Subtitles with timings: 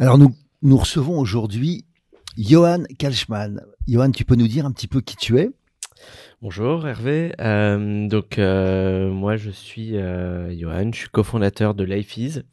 [0.00, 1.84] Alors nous, nous recevons aujourd'hui
[2.36, 3.64] Johan Kalschmann.
[3.88, 5.50] Johan, tu peux nous dire un petit peu qui tu es?
[6.40, 12.44] Bonjour Hervé, euh, donc euh, moi je suis euh, Johan, je suis cofondateur de LifeEase.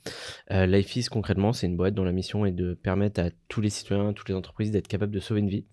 [0.49, 4.09] LifeEase concrètement c'est une boîte dont la mission est de permettre à tous les citoyens,
[4.09, 5.66] à toutes les entreprises d'être capables de sauver une vie.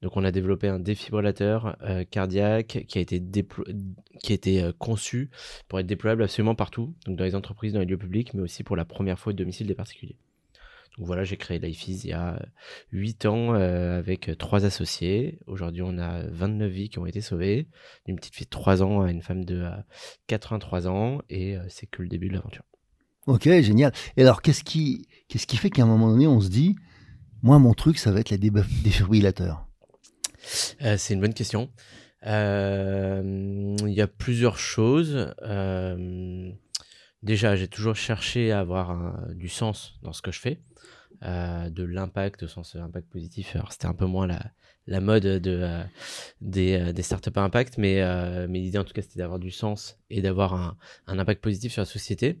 [0.00, 1.76] Donc on a développé un défibrillateur
[2.10, 3.22] cardiaque qui a été,
[4.22, 5.28] qui a été conçu
[5.68, 8.64] pour être déployable absolument partout, donc dans les entreprises, dans les lieux publics, mais aussi
[8.64, 10.16] pour la première fois au domicile des particuliers.
[10.98, 12.40] Donc voilà, j'ai créé LifeEase il y a
[12.92, 15.38] 8 ans euh, avec trois associés.
[15.46, 17.68] Aujourd'hui, on a 29 vies qui ont été sauvées,
[18.06, 19.66] d'une petite fille de 3 ans à une femme de
[20.26, 22.64] 83 euh, ans, et euh, c'est que le début de l'aventure.
[23.26, 23.92] Ok, génial.
[24.16, 26.76] Et alors, qu'est-ce qui, qu'est-ce qui fait qu'à un moment donné, on se dit,
[27.42, 28.38] moi, mon truc, ça va être les
[28.84, 29.66] défibrillateurs?
[30.42, 31.70] C'est une bonne question.
[32.24, 32.28] Il
[33.86, 35.34] y a plusieurs choses.
[37.22, 40.60] déjà, j'ai toujours cherché à avoir du sens dans ce que je fais.
[41.22, 43.54] Euh, de l'impact au sens impact positif.
[43.54, 44.40] Alors c'était un peu moins la,
[44.86, 45.84] la mode de, euh,
[46.40, 48.00] des, euh, des startups à impact, mais,
[48.48, 51.72] mais l'idée en tout cas c'était d'avoir du sens et d'avoir un, un, impact positif
[51.72, 52.40] sur la société.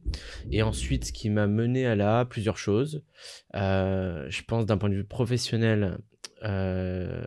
[0.50, 3.04] Et ensuite, ce qui m'a mené à là, plusieurs choses.
[3.52, 5.98] je pense d'un point de vue professionnel,
[6.42, 7.20] je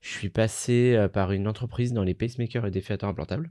[0.00, 3.50] suis passé par une entreprise dans les pacemakers et défiateurs implantables.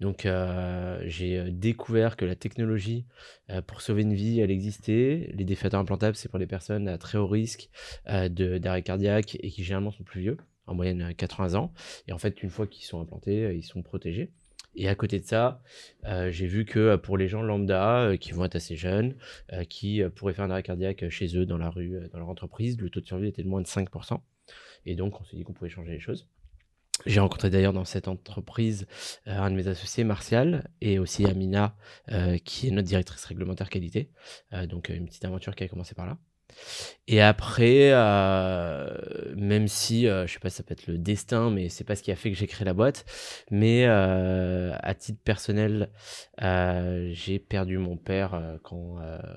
[0.00, 3.06] Donc euh, j'ai euh, découvert que la technologie
[3.50, 5.30] euh, pour sauver une vie, elle existait.
[5.34, 7.68] Les défiateurs implantables, c'est pour les personnes à très haut risque
[8.06, 11.72] d'arrêt cardiaque et qui généralement sont plus vieux, en moyenne à 80 ans.
[12.08, 14.32] Et en fait, une fois qu'ils sont implantés, ils sont protégés.
[14.76, 15.62] Et à côté de ça,
[16.30, 19.16] j'ai vu que pour les gens lambda qui vont être assez jeunes,
[19.68, 22.88] qui pourraient faire un arrêt cardiaque chez eux, dans la rue, dans leur entreprise, le
[22.88, 24.20] taux de survie était de moins de 5%.
[24.86, 26.26] Et donc, on s'est dit qu'on pouvait changer les choses.
[27.06, 28.86] J'ai rencontré d'ailleurs dans cette entreprise
[29.26, 31.74] euh, un de mes associés, Martial, et aussi Amina,
[32.10, 34.10] euh, qui est notre directrice réglementaire qualité.
[34.52, 36.18] Euh, donc une petite aventure qui a commencé par là.
[37.06, 37.92] Et après,
[39.36, 42.10] même si, je sais pas, ça peut être le destin, mais c'est pas ce qui
[42.10, 43.04] a fait que j'ai créé la boîte.
[43.52, 45.90] Mais à titre personnel,
[46.40, 48.96] j'ai perdu mon père quand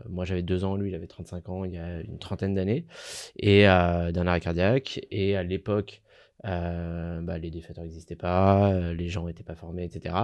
[0.10, 2.88] moi j'avais deux ans, lui il avait 35 ans, il y a une trentaine d'années,
[3.38, 5.00] et d'un arrêt cardiaque.
[5.12, 6.02] Et à l'époque,
[6.46, 10.16] euh, bah, les défaiteurs n'existaient pas, euh, les gens n'étaient pas formés, etc.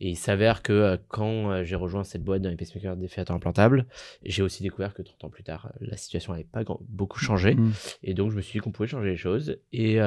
[0.00, 3.86] Et il s'avère que euh, quand j'ai rejoint cette boîte dans les pacemakers défaiteurs implantables,
[4.24, 7.54] j'ai aussi découvert que 30 ans plus tard, la situation n'avait pas beaucoup changé.
[7.54, 7.72] Mmh.
[8.02, 9.58] Et donc, je me suis dit qu'on pouvait changer les choses.
[9.72, 9.98] Et,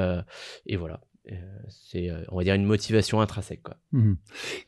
[0.66, 1.02] et voilà.
[1.70, 3.62] C'est, on va dire, une motivation intrinsèque.
[3.64, 3.78] Quoi.
[3.92, 4.14] Mmh.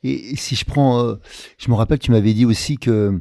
[0.04, 1.18] Et si je prends.
[1.58, 3.20] je me rappelle, tu m'avais dit aussi que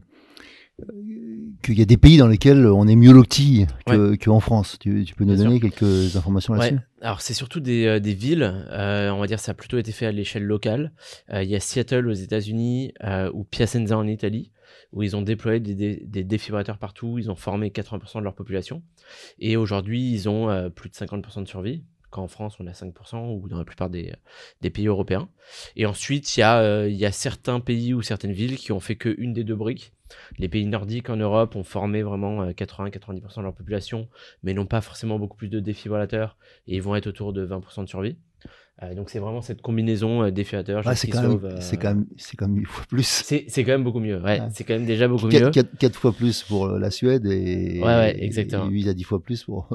[1.62, 4.78] qu'il y a des pays dans lesquels on est mieux loti qu'en France.
[4.80, 6.78] Tu, peux nous donner quelques informations là-dessus?
[7.00, 8.42] Alors, c'est surtout des, euh, des villes.
[8.70, 10.92] Euh, on va dire ça a plutôt été fait à l'échelle locale.
[11.32, 12.92] Euh, il y a Seattle aux États-Unis
[13.32, 14.52] ou Piacenza en Italie,
[14.92, 17.18] où ils ont déployé des, des, défibrateurs partout.
[17.18, 18.82] Ils ont formé 80% de leur population.
[19.38, 23.48] Et aujourd'hui, ils ont plus de 50% de survie qu'en France on a 5% ou
[23.48, 24.14] dans la plupart des,
[24.72, 25.28] pays européens.
[25.74, 28.80] Et ensuite, il y, a, il y a certains pays ou certaines villes qui ont
[28.80, 29.92] fait qu'une des deux briques
[30.38, 34.08] les pays nordiques en Europe ont formé vraiment 80-90% euh, de leur population,
[34.42, 36.36] mais n'ont pas forcément beaucoup plus de défibrillateurs
[36.66, 38.16] et ils vont être autour de 20% de survie.
[38.82, 40.30] Euh, donc c'est vraiment cette combinaison euh,
[40.94, 43.06] c'est quand, même, c'est quand même, c'est quand même une fois plus.
[43.06, 44.20] C'est, c'est quand même beaucoup mieux.
[44.20, 45.50] Ouais, c'est quand même déjà beaucoup mieux.
[45.50, 48.66] 4, fois plus pour la Suède et, ouais, exactement.
[48.66, 49.68] 8 à 10 fois plus pour,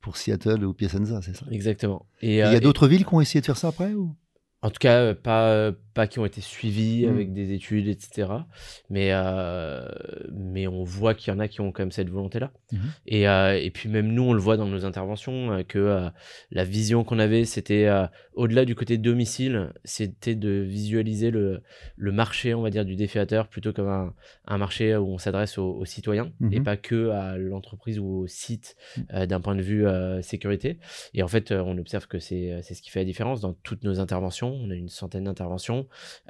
[0.00, 1.46] pour, Seattle ou Piacenza, c'est ça.
[1.50, 2.06] Exactement.
[2.20, 4.14] Et il y a d'autres villes qui ont essayé de faire ça après ou?
[4.64, 7.10] En tout cas, pas, pas qui ont été suivis Mm.
[7.10, 8.28] avec des études, etc.
[8.90, 9.86] Mais, euh,
[10.32, 12.52] mais on voit qu'il y en a qui ont quand même cette volonté-là.
[12.72, 12.80] Mhm.
[13.06, 16.08] Et, euh, et puis même nous, on le voit dans nos interventions, euh, que euh,
[16.50, 17.88] la vision qu'on avait, c'était
[18.34, 21.62] au-delà du côté domicile, c'était de visualiser le,
[21.96, 24.14] le marché, on va dire, du défiateur plutôt comme un,
[24.46, 26.64] un marché où on s'adresse aux, aux citoyens et Mhm.
[26.64, 28.76] pas que à l'entreprise ou au site
[29.14, 29.84] euh, d'un point de vue
[30.22, 30.78] sécurité.
[31.14, 34.00] Et en fait, on observe que c'est ce qui fait la différence dans toutes nos
[34.00, 34.52] interventions.
[34.54, 35.81] On a une centaine d'interventions.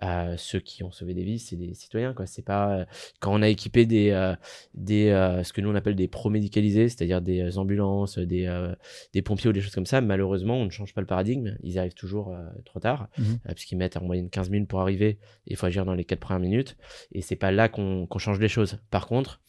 [0.02, 2.14] Euh, ceux qui ont sauvé des vies, c'est des citoyens.
[2.14, 2.26] quoi.
[2.26, 2.84] C'est pas euh,
[3.20, 4.34] quand on a équipé des, euh,
[4.74, 8.72] des euh, ce que nous on appelle des pro-médicalisés, c'est-à-dire des ambulances, des,
[9.12, 10.00] des pompiers ou des choses comme ça.
[10.00, 11.56] Malheureusement, on ne change pas le paradigme.
[11.62, 12.34] Ils arrivent toujours
[12.64, 15.18] trop tard, euh, puisqu'ils mettent en moyenne 15 minutes pour arriver.
[15.46, 16.76] Il faut agir dans les 4 premières minutes.
[17.12, 18.78] Et c'est pas là qu'on qu'on change les choses.
[18.90, 19.40] Par contre,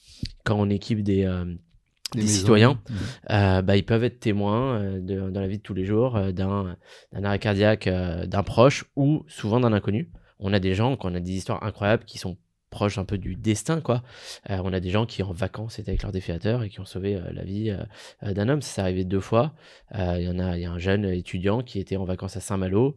[0.43, 1.25] quand on équipe des,
[2.15, 2.39] Les des maisons.
[2.39, 2.95] citoyens, Mhm.
[3.31, 6.15] euh, bah, ils peuvent être témoins euh, de- dans la vie de tous les jours
[6.15, 6.75] euh, d'un
[7.23, 10.09] arrêt cardiaque d'un proche ou souvent d'un inconnu.
[10.39, 12.37] On a des gens, qu'on a des histoires incroyables qui sont
[12.73, 14.01] proches un peu du destin, quoi.
[14.49, 16.85] Euh, on a des gens qui en vacances étaient avec leur défiateur et qui ont
[16.85, 18.63] sauvé euh, la vie euh, d'un homme.
[18.63, 19.53] Ça s'est arrivé deux fois.
[19.95, 22.95] Il y en a, y a un jeune étudiant qui était en vacances à Saint-Malo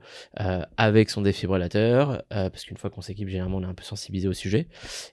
[0.78, 4.32] avec son défibrillateur, parce qu'une fois qu'on s'équipe, généralement on est un peu sensibilisé au
[4.32, 4.67] sujet,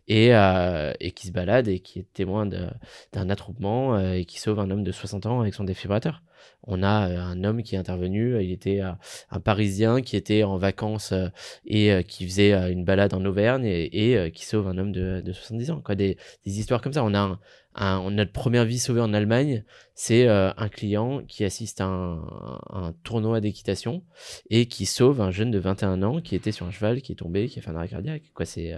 [0.07, 4.71] et, et qui se balade et qui est témoin d'un attroupement et qui sauve un
[4.71, 6.21] homme de 60 ans avec son défibrillateur.
[6.65, 8.91] On a euh, un homme qui est intervenu, il était euh,
[9.31, 11.27] un Parisien qui était en vacances euh,
[11.65, 15.71] et qui faisait une balade en Auvergne et, qui sauve un homme de, de 70
[15.71, 15.81] ans.
[15.81, 15.95] Quoi.
[15.95, 17.03] Des, des histoires comme ça.
[17.03, 17.39] On a,
[17.75, 19.63] un, on a notre première vie sauvée en Allemagne,
[19.95, 22.21] c'est un client qui assiste à un,
[22.69, 24.03] un tournoi d'équitation
[24.49, 27.15] et qui sauve un jeune de 21 ans qui était sur un cheval, qui est
[27.15, 28.23] tombé, qui a fait un arrêt cardiaque.
[28.45, 28.73] C'est,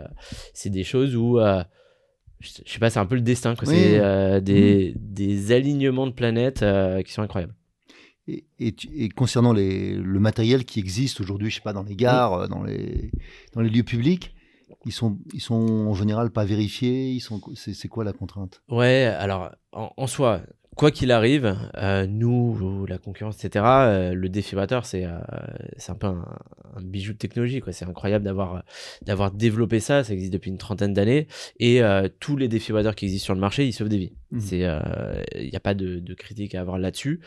[0.53, 1.39] c'est des choses où...
[2.45, 3.55] je je sais pas, c'est un peu le destin.
[3.55, 3.67] Quoi.
[3.67, 3.73] Oui.
[3.75, 7.55] C'est euh, des, des alignements de planètes euh, qui sont incroyables.
[8.27, 11.83] Et, et tu- et concernant les, le matériel qui existe aujourd'hui, je sais pas, dans
[11.83, 13.11] les gares, euh, dans les,
[13.53, 14.33] dans les lieux publics,
[14.85, 17.11] ils sont, ils sont en général pas vérifiés.
[17.11, 18.61] Ils sont, c'est, c'est quoi la contrainte?
[18.69, 20.41] Ouais, alors en, en soi,
[20.75, 25.17] quoi qu'il arrive, euh, nous, ou la concurrence, etc., euh, le défibrillateur, c'est euh,
[25.77, 26.25] c'est un peu un,
[26.75, 27.61] un bijou de technologie.
[27.71, 30.03] C'est incroyable d'avoir développé ça.
[30.03, 31.27] Ça existe depuis une trentaine d'années.
[31.59, 34.13] Et euh, tous les défibrillateurs qui existent sur le marché, ils sauvent des vies.
[34.53, 37.21] Euh, Il n'y a pas de, de critique à avoir là-dessus.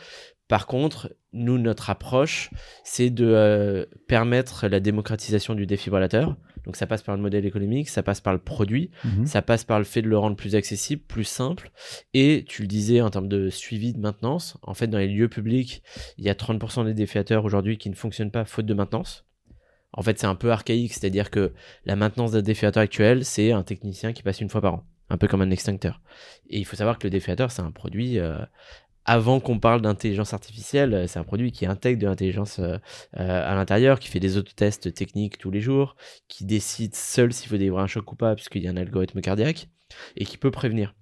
[0.49, 2.49] Par contre, nous, notre approche,
[2.83, 6.35] c'est de euh, permettre la démocratisation du défibrillateur.
[6.65, 9.25] Donc ça passe par le modèle économique, ça passe par le produit, Mhm.
[9.25, 11.71] ça passe par le fait de le rendre plus accessible, plus simple.
[12.13, 15.29] Et tu le disais en termes de suivi de maintenance, en fait, dans les lieux
[15.29, 15.81] publics,
[16.17, 19.25] il y a 30% des défiateurs aujourd'hui qui ne fonctionnent pas faute de maintenance.
[19.93, 21.53] En fait, c'est un peu archaïque, c'est-à-dire que
[21.85, 25.17] la maintenance d'un défiateur actuel, c'est un technicien qui passe une fois par an, un
[25.17, 26.01] peu comme un extincteur.
[26.49, 28.19] Et il faut savoir que le défiateur, c'est un produit.
[28.19, 28.37] euh,
[29.09, 32.77] avant qu'on parle d'intelligence artificielle, euh, c'est un produit qui intègre de l'intelligence euh,
[33.19, 35.95] euh, à l'intérieur, qui fait des autotests techniques tous les jours,
[36.27, 39.19] qui décide seul s'il faut délivrer un choc ou pas, puisqu'il y a un algorithme
[39.21, 39.67] cardiaque,
[40.15, 40.93] et qui peut prévenir.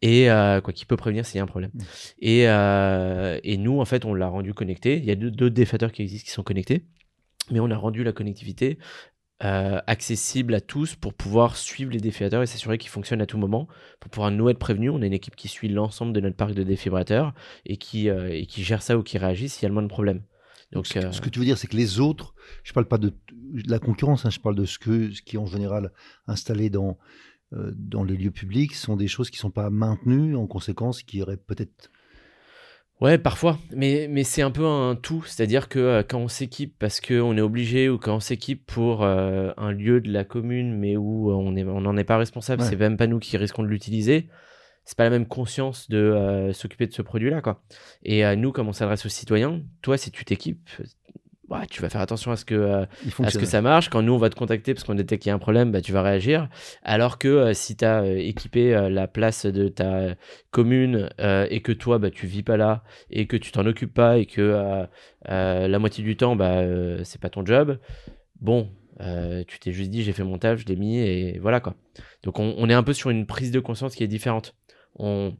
[0.00, 1.70] Et euh, quoi, qui peut prévenir s'il y a un problème.
[1.74, 1.82] Mm.
[2.20, 4.96] Et, euh, et nous, en fait, on l'a rendu connecté.
[4.96, 6.86] Il y a deux- d'autres défiateurs qui existent qui sont connectés,
[7.50, 8.78] mais on a rendu la connectivité
[9.42, 13.36] euh, accessible à tous pour pouvoir suivre les défibrillateurs et s'assurer qu'ils fonctionnent à tout
[13.36, 13.66] moment.
[13.98, 16.54] Pour pouvoir nous être prévenus, on a une équipe qui suit l'ensemble de notre parc
[16.54, 17.34] de défibrillateurs
[17.66, 19.82] et qui, euh, et qui gère ça ou qui réagit s'il y a le moins
[19.82, 20.22] de problèmes.
[20.70, 22.86] Donc, ce, que, euh, ce que tu veux dire, c'est que les autres, je parle
[22.86, 25.46] pas de, de la concurrence, hein, je parle de ce, que, ce qui est en
[25.46, 25.90] général
[26.28, 26.96] installé dans,
[27.52, 31.36] dans les lieux publics, sont des choses qui sont pas maintenues, en conséquence, qui auraient
[31.36, 31.90] peut-être.
[33.00, 36.74] Ouais, parfois, mais, mais c'est un peu un tout, c'est-à-dire que euh, quand on s'équipe
[36.78, 40.78] parce qu'on est obligé ou quand on s'équipe pour euh, un lieu de la commune
[40.78, 42.68] mais où on n'en on est pas responsable, Ouais.
[42.68, 44.28] c'est même pas nous qui risquons de l'utiliser,
[44.84, 47.42] c'est pas la même conscience de euh, s'occuper de ce produit-là.
[47.42, 47.62] quoi.
[48.04, 50.70] Et euh, nous, comme on s'adresse aux citoyens, toi, si tu t'équipes,
[51.54, 52.84] ouais, tu vas faire attention à ce que, euh,
[53.22, 53.88] à ce que ça marche.
[53.88, 55.80] Quand nous, on va te contacter parce qu'on détecte qu'il y a un problème, bah,
[55.80, 56.48] tu vas réagir.
[56.82, 60.14] Alors que euh, si tu as équipé euh, la place de ta
[60.50, 64.18] commune et que toi, bah, tu vis pas là et que tu t'en occupes pas
[64.18, 64.86] et que
[65.26, 66.62] la moitié du temps, bah,
[67.04, 67.78] c'est pas ton job,
[68.40, 68.70] bon,
[69.46, 71.74] tu t'es juste dit, j'ai fait mon taf, je l'ai mis et voilà quoi.
[72.22, 74.54] Donc on, on est un peu sur une prise de conscience qui est différente.
[74.96, 75.34] On,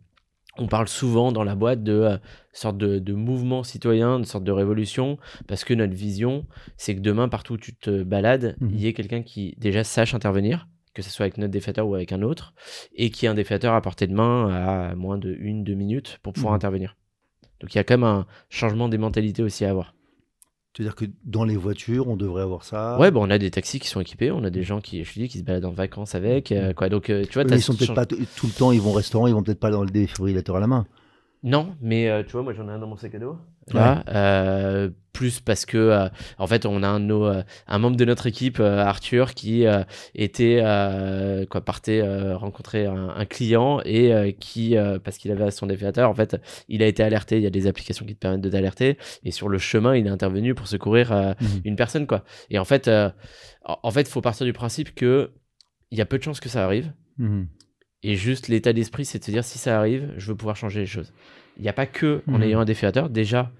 [0.58, 2.16] on parle souvent dans la boîte de euh,
[2.52, 5.18] sorte de, de mouvement citoyen, de sorte de révolution,
[5.48, 6.46] parce que notre vision,
[6.76, 8.70] c'est que demain, partout où tu te balades, Mhm.
[8.72, 11.94] il y ait quelqu'un qui déjà sache intervenir, que ce soit avec notre défiateur ou
[11.94, 12.54] avec un autre,
[12.94, 16.18] et qui ait un défiateur à portée de main à moins de une, deux minutes
[16.22, 16.56] pour pouvoir Mhm.
[16.56, 16.96] intervenir.
[17.60, 19.94] Donc il y a quand même un changement des mentalités aussi à avoir.
[20.76, 22.98] C'est-à-dire que dans les voitures, on devrait avoir ça.
[22.98, 25.12] Ouais, bon, on a des taxis qui sont équipés, on a des gens qui, je
[25.12, 26.88] dis, qui se baladent en vacances avec, euh, quoi.
[26.88, 28.16] Donc, euh, tu vois, Oui, t'as mais ils sont peut-être change- pas tout
[28.46, 30.66] le temps, ils vont au restaurant, ils vont peut-être pas dans le défibrillateur à la
[30.66, 30.84] main.
[31.46, 33.36] Non, mais euh, tu vois, moi j'en ai un dans mon sac à dos.
[33.70, 34.02] là.
[34.08, 36.08] Euh, plus parce que euh,
[36.38, 39.64] en fait on a un, nos, un membre de notre équipe Arthur qui
[40.14, 40.60] était
[41.50, 44.74] quoi partait rencontrer un, client et qui
[45.04, 46.36] parce qu'il avait son défiateur en fait
[46.68, 49.30] il a été alerté il y a des applications qui te permettent de t'alerter et
[49.30, 51.60] sur le chemin il est intervenu pour secourir mhm.
[51.64, 52.90] une personne quoi et en fait
[53.64, 55.30] en fait il faut partir du principe que
[55.92, 57.46] il y a peu de chances que ça arrive mhm.
[58.04, 60.80] Et juste l'état d'esprit c'est de se dire si ça arrive je veux pouvoir changer
[60.80, 61.12] les choses
[61.56, 62.42] il n'y a pas que en mhm.
[62.42, 63.10] ayant un défiateur.
[63.10, 63.52] Déjà,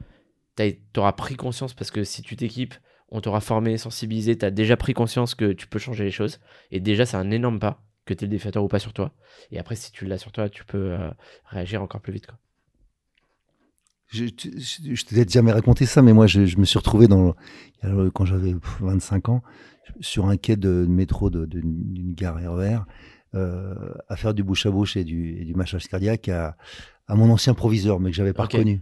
[0.57, 2.75] tu auras pris conscience parce que si tu t'équipes,
[3.11, 6.41] on t'aura formé, sensibilisé, tu as déjà pris conscience que tu peux changer les choses.
[6.71, 9.13] Et déjà, c'est un énorme pas que tu aies le défiateur ou pas sur toi.
[9.51, 11.11] Et après, si tu l'as sur toi, tu peux euh,
[11.47, 12.27] réagir encore plus vite.
[12.27, 12.39] Quoi.
[14.09, 17.35] Je, je, t'ai jamais raconté ça, mais moi, je, me suis retrouvé dans,
[18.13, 19.43] quand j'avais 25 ans
[20.01, 22.79] sur un quai de métro d'une gare RER euh,
[23.35, 26.57] à faire du bouche à bouche et du, et du massage cardiaque à,
[27.07, 28.81] à mon ancien proviseur, mais que j'avais pas reconnu.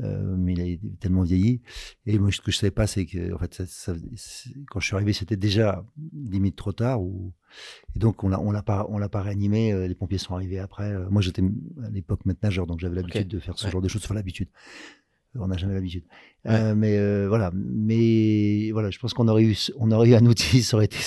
[0.00, 1.60] Euh, mais il a tellement vieilli.
[2.06, 3.62] Et moi, ce que je savais pas, c'est que, en fait,
[4.70, 7.02] quand je suis arrivé, c'était déjà limite trop tard.
[7.02, 7.32] Ou...
[7.96, 9.72] Et donc, on l'a, on l'a pas, on l'a pas réanimé.
[9.72, 10.92] Euh, les pompiers sont arrivés après.
[10.92, 13.88] Euh, moi, j'étais à l'époque maître nageur, donc j'avais l'habitude de faire ce genre de
[13.88, 14.02] choses.
[14.04, 14.48] Enfin, l'habitude
[15.38, 16.04] on n'a jamais l'habitude.
[16.46, 20.26] Euh, mais euh, voilà, mais voilà, je pense qu'on aurait eu, on aurait eu un
[20.26, 20.98] outil, ça aurait été,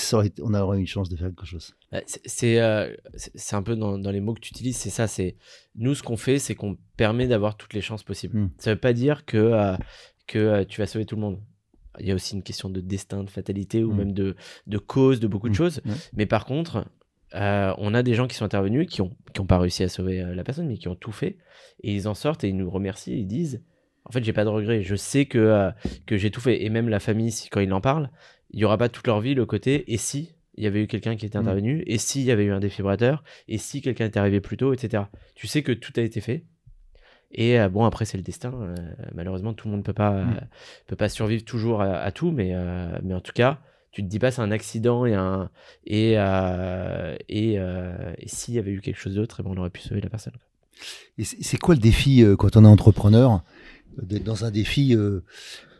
[0.42, 1.74] on aurait eu une chance de faire quelque chose.
[1.92, 5.06] Bah, c'est, euh, c'est un peu dans, les mots que tu utilises, c'est ça.
[5.06, 5.36] C'est
[5.76, 8.38] nous ce qu'on fait, c'est qu'on permet d'avoir toutes les chances possibles.
[8.38, 8.50] Hmm.
[8.58, 9.76] Ça veut pas dire que
[10.26, 11.40] que tu vas sauver tout le monde.
[12.00, 13.96] Il y a aussi une question de destin, de fatalité ou hmm.
[13.96, 15.56] même de, de cause, de beaucoup de hmm.
[15.56, 15.80] choses.
[16.14, 16.84] Mais par contre,
[17.32, 20.20] on a des gens qui sont intervenus qui ont, qui ont pas réussi à sauver
[20.34, 21.38] la personne, mais qui ont tout fait.
[21.84, 23.16] Et ils en sortent et ils nous remercient.
[23.16, 23.62] ils disent
[24.08, 24.82] en fait, j'ai pas de regrets.
[24.82, 25.70] Je sais que, euh,
[26.06, 26.64] que j'ai tout fait.
[26.64, 28.10] Et même la famille, si, quand ils en parlent,
[28.50, 30.86] il y aura pas toute leur vie le côté et si il y avait eu
[30.86, 31.42] quelqu'un qui était mm.
[31.42, 34.72] intervenu, et s'il y avait eu un défibrateur, et si quelqu'un était arrivé plus tôt,
[34.72, 35.04] etc.
[35.36, 36.44] Tu sais que tout a été fait.
[37.30, 38.52] Et euh, bon, après, c'est le destin.
[38.54, 38.74] Euh,
[39.14, 40.48] malheureusement, tout le monde ne peut, pas mm.
[40.88, 42.54] peut pas survivre toujours à, tout, mais,
[43.02, 43.60] mais en tout cas,
[43.92, 45.50] tu te dis pas c'est un accident et un
[45.86, 46.12] et
[47.28, 50.00] et, et s'il y avait eu quelque chose d'autre, eh ben, on aurait pu sauver
[50.00, 50.34] la personne.
[51.18, 53.42] Et c'est quoi le défi quand on est entrepreneur?
[54.02, 55.24] D'être dans un défi, euh,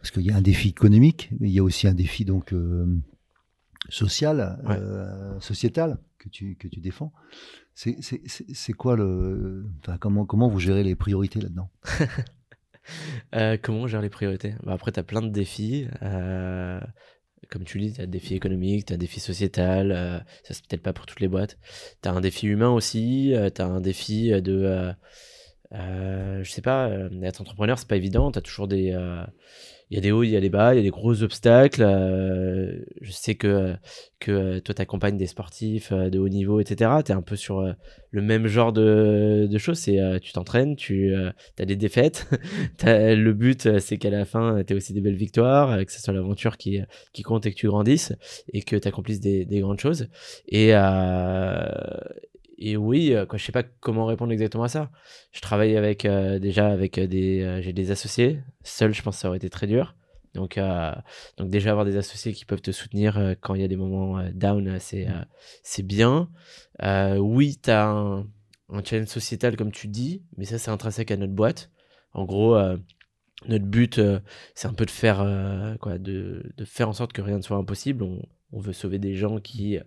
[0.01, 2.53] parce qu'il y a un défi économique, mais il y a aussi un défi donc
[2.53, 2.87] euh,
[3.89, 7.13] social, euh, sociétal que tu, que tu défends.
[7.75, 9.67] C'est quoi le.
[10.01, 11.71] comment, comment vous gérez les priorités là-dedans?
[13.63, 14.55] Comment on gère les priorités?
[14.63, 15.87] Bah Après, tu as plein de défis.
[17.51, 20.67] comme tu dis, tu as un défi économique, tu as un défi sociétal, ça c'est
[20.67, 21.59] peut-être pas pour toutes les boîtes.
[22.03, 24.95] Tu as un défi humain aussi, tu as un défi de
[25.75, 28.31] euh, je sais pas, euh, être entrepreneur, c'est pas évident.
[28.31, 29.23] T'as toujours des, euh,
[29.91, 31.23] il y a des hauts, il y a des bas, il y a des gros
[31.23, 31.83] obstacles.
[33.01, 33.75] Je sais que
[34.21, 36.91] que toi t'accompagnes des sportifs de haut niveau, etc.
[37.05, 37.75] T'es un peu sur
[38.11, 39.79] le même genre de, de choses.
[39.79, 42.29] C'est tu t'entraînes, tu as des défaites.
[42.85, 46.59] le but, c'est qu'à la fin, t'aies aussi des belles victoires, que ce soit l'aventure
[46.59, 46.81] qui
[47.13, 48.13] qui compte et que tu grandisses
[48.53, 50.09] et que t'accomplisses des, des grandes choses.
[50.49, 50.75] Et
[52.59, 54.91] et oui, euh, quoi, je sais pas comment répondre exactement à ça.
[55.33, 58.41] Je travaille avec euh, déjà avec euh, des, j'ai des associés.
[58.65, 59.95] Seul, je pense que ça aurait été très dur.
[60.35, 60.61] Donc,
[61.39, 64.23] donc déjà avoir des associés qui peuvent te soutenir quand il y a des moments
[64.33, 65.27] down, c'est mmh.
[65.65, 66.31] c'est bien.
[67.19, 68.21] oui, tu as un,
[68.69, 71.71] un, challenge sociétal comme tu dis, mais ça c'est intrinsèque à notre boîte.
[72.13, 72.57] En gros,
[73.49, 74.01] notre but,
[74.55, 75.27] c'est un peu de faire
[75.81, 78.05] quoi, de, de, faire en sorte que rien ne soit impossible.
[78.05, 79.79] On, on veut sauver des gens qui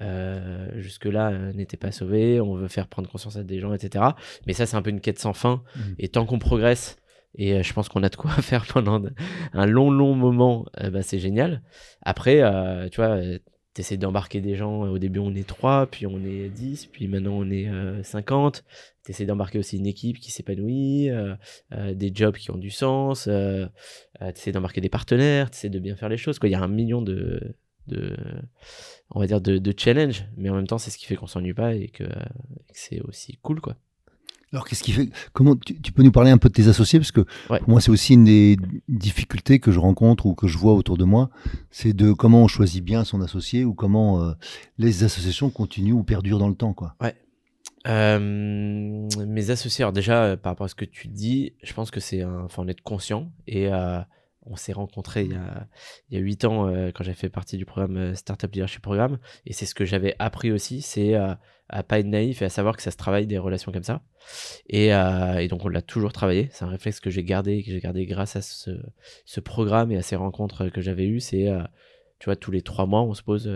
[0.00, 4.04] euh, jusque-là euh, n'étaient pas sauvés, on veut faire prendre conscience à des gens, etc.
[4.46, 5.62] Mais ça, c'est un peu une quête sans fin.
[5.74, 5.80] Mmh.
[5.98, 6.96] Et tant qu'on progresse,
[7.36, 9.02] et euh, je pense qu'on a de quoi faire pendant
[9.52, 11.62] un long, long moment, bah, c'est génial.
[12.02, 12.42] Après,
[12.90, 13.20] tu vois,
[13.72, 14.82] tu essaies d'embarquer des gens.
[14.82, 17.70] Au début, on est 3, puis on est 10, puis maintenant on est
[18.02, 18.64] 50.
[19.04, 21.08] Tu essaies d'embarquer aussi une équipe qui s'épanouit,
[21.70, 23.24] des jobs qui ont du sens.
[23.24, 26.38] tu essaies d'embarquer des partenaires, tu essaies de bien faire les choses.
[26.42, 27.54] Il y a un million de
[27.86, 28.16] de
[29.10, 31.54] on va dire de, challenge mais en même temps c'est ce qui fait qu'on s'ennuie
[31.54, 32.04] pas et que,
[32.72, 33.76] c'est aussi cool quoi.
[34.52, 36.98] Alors qu'est-ce qui fait comment tu, peux nous parler un peu de tes associés?
[36.98, 38.56] Parce que pour moi c'est aussi une des
[38.88, 41.30] difficultés que je rencontre ou que je vois autour de moi
[41.70, 44.32] c'est de comment on choisit bien son associé ou comment euh,
[44.78, 46.96] les associations continuent ou perdurent dans le temps quoi.
[47.00, 47.14] Ouais.
[47.86, 51.90] Euh, mes associés alors déjà euh, par rapport à ce que tu dis je pense
[51.90, 53.68] que c'est un faut en être conscient et
[54.46, 55.66] on s'est rencontrés il y a,
[56.08, 58.82] il y a 8 ans euh, quand j'avais fait partie du programme euh, Startup Leadership
[58.82, 59.18] Programme.
[59.46, 62.48] Et c'est ce que j'avais appris aussi, c'est à, à pas être naïf et à
[62.48, 64.02] savoir que ça se travaille des relations comme ça.
[64.68, 66.48] Et, et donc on l'a toujours travaillé.
[66.52, 68.70] C'est un réflexe que j'ai gardé, que j'ai gardé grâce à ce,
[69.24, 71.20] ce, programme et à ces rencontres que j'avais eues.
[71.20, 71.48] C'est
[72.20, 73.50] tu vois, tous les trois mois, on se pose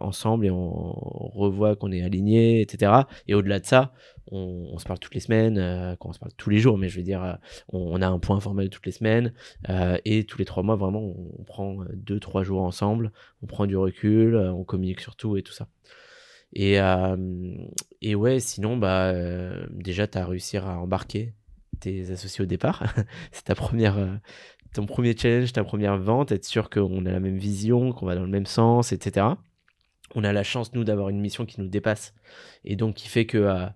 [0.00, 0.92] ensemble et on,
[1.36, 2.92] revoit qu'on est aligné, etc.
[3.28, 3.92] Et au-delà de ça,
[4.32, 6.96] on, se parle toutes les semaines, quand on se parle tous les jours, mais je
[6.96, 9.34] veux dire, on, a un point informel toutes les semaines
[10.04, 13.66] et tous les trois mois, vraiment, on, on prend deux, trois jours ensemble, on prend
[13.66, 15.68] du recul, on communique sur tout et tout ça.
[16.54, 16.78] Et,
[18.00, 19.12] et ouais, sinon, bah,
[19.70, 21.34] déjà, tu as réussi à embarquer
[21.80, 22.82] tes associés au départ.
[23.32, 24.20] c'est ta première,
[24.76, 28.14] ton premier challenge, ta première vente, être sûr qu'on a la même vision, qu'on va
[28.14, 29.26] dans le même sens, etc.
[30.14, 32.14] On a la chance, nous, d'avoir une mission qui nous dépasse
[32.64, 33.68] et donc qui fait que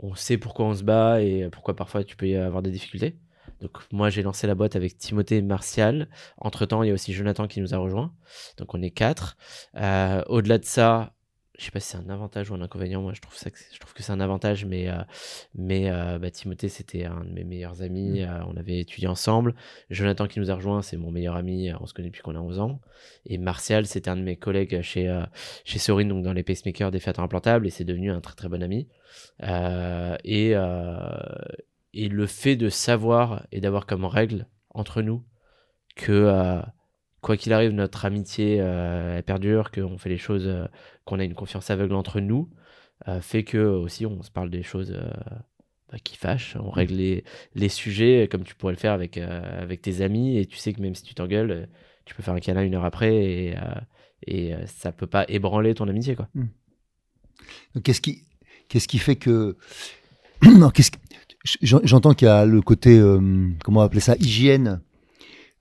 [0.00, 3.16] on sait pourquoi on se bat et pourquoi parfois tu peux y avoir des difficultés.
[3.60, 6.10] Donc moi j'ai lancé la boîte avec Timothée et Martial.
[6.36, 8.12] Entre temps il y a aussi Jonathan qui nous a rejoint.
[8.58, 9.38] Donc on est quatre.
[9.74, 11.13] Au-delà de ça,
[11.58, 13.00] je sais pas si c'est un avantage ou un inconvénient.
[13.00, 15.02] Moi, je trouve ça, que je trouve que c'est un avantage, mais euh,
[15.54, 18.20] mais euh, bah, Timothée, c'était un de mes meilleurs amis.
[18.20, 18.24] Mmh.
[18.24, 19.54] Euh, on avait étudié ensemble.
[19.90, 21.70] Jonathan qui nous a rejoint, c'est mon meilleur ami.
[21.80, 22.80] on se connaît depuis qu'on a 11 ans.
[23.26, 25.24] Et Martial, c'était un de mes collègues chez
[25.64, 28.48] chez Sorin, donc dans les pacemakers des fêtes implantables, et c'est devenu un très très
[28.48, 28.88] bon ami.
[29.42, 30.54] et
[31.96, 35.22] et le fait de savoir et d'avoir comme règle entre nous
[35.94, 36.60] que
[37.24, 40.66] quoi qu'il arrive, notre amitié euh, perdure, qu'on fait les choses, euh,
[41.06, 42.50] qu'on a une confiance aveugle entre nous,
[43.08, 44.94] euh, fait que aussi on se parle des choses
[45.90, 46.56] bah, qui fâchent.
[46.60, 50.58] On règle les, sujets comme tu pourrais le faire avec, avec tes amis et tu
[50.58, 51.68] sais que même si tu t'engueules,
[52.04, 53.54] tu peux faire un câlin une heure après et,
[54.26, 56.14] et ça peut pas ébranler ton amitié.
[56.14, 56.28] quoi.
[56.34, 56.48] Hmm.
[57.82, 58.24] Qu'est-ce qui,
[58.68, 59.56] qu'est-ce qui fait que.
[61.62, 63.02] J'entends qu'il y a le côté,
[63.64, 64.82] comment appeler ça, hygiène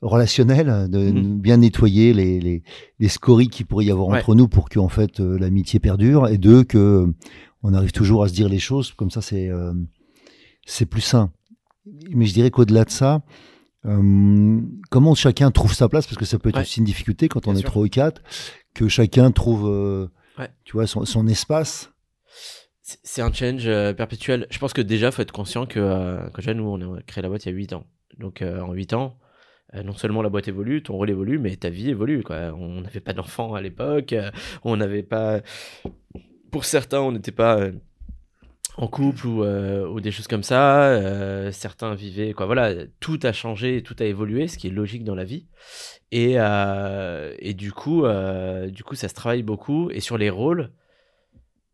[0.03, 1.39] relationnel, de mhm.
[1.39, 2.63] bien nettoyer les, les,
[2.99, 6.27] les scories qu'il pourrait y avoir entre nous pour que en fait euh, l'amitié perdure
[6.27, 7.13] et deux que euh,
[7.63, 9.73] on arrive toujours à se dire les choses comme ça c'est euh,
[10.65, 11.31] c'est plus sain.
[12.11, 13.21] Mais je dirais qu'au-delà de ça,
[14.89, 16.07] comment chacun trouve sa place?
[16.07, 18.21] Parce que ça peut être aussi une difficulté quand on est trop ou quatre
[18.73, 20.09] que chacun trouve
[20.63, 21.91] tu vois son, son espace.
[22.81, 23.65] C'est un change
[23.97, 24.47] perpétuel.
[24.49, 27.27] Je pense que déjà, faut être conscient que, que déjà, nous, on a créé la
[27.27, 27.85] boîte il y a 8 ans.
[28.17, 29.17] Donc, en 8 ans,
[29.81, 32.23] non seulement la boîte évolue, ton rôle évolue, mais ta vie évolue.
[32.23, 32.53] Quoi.
[32.57, 34.29] On n'avait pas d'enfants à l'époque, euh,
[34.63, 35.41] on n'avait pas.
[36.51, 37.71] Pour certains, on n'était pas euh,
[38.77, 41.51] en couple ou, ou, des choses comme ça.
[41.51, 42.33] certains vivaient.
[42.33, 42.45] Quoi.
[42.45, 45.47] Voilà, tout a changé, tout a évolué, ce qui est logique dans la vie.
[46.11, 48.03] Et, et du, coup,
[48.67, 49.89] du coup, ça se travaille beaucoup.
[49.91, 50.71] Et sur les rôles,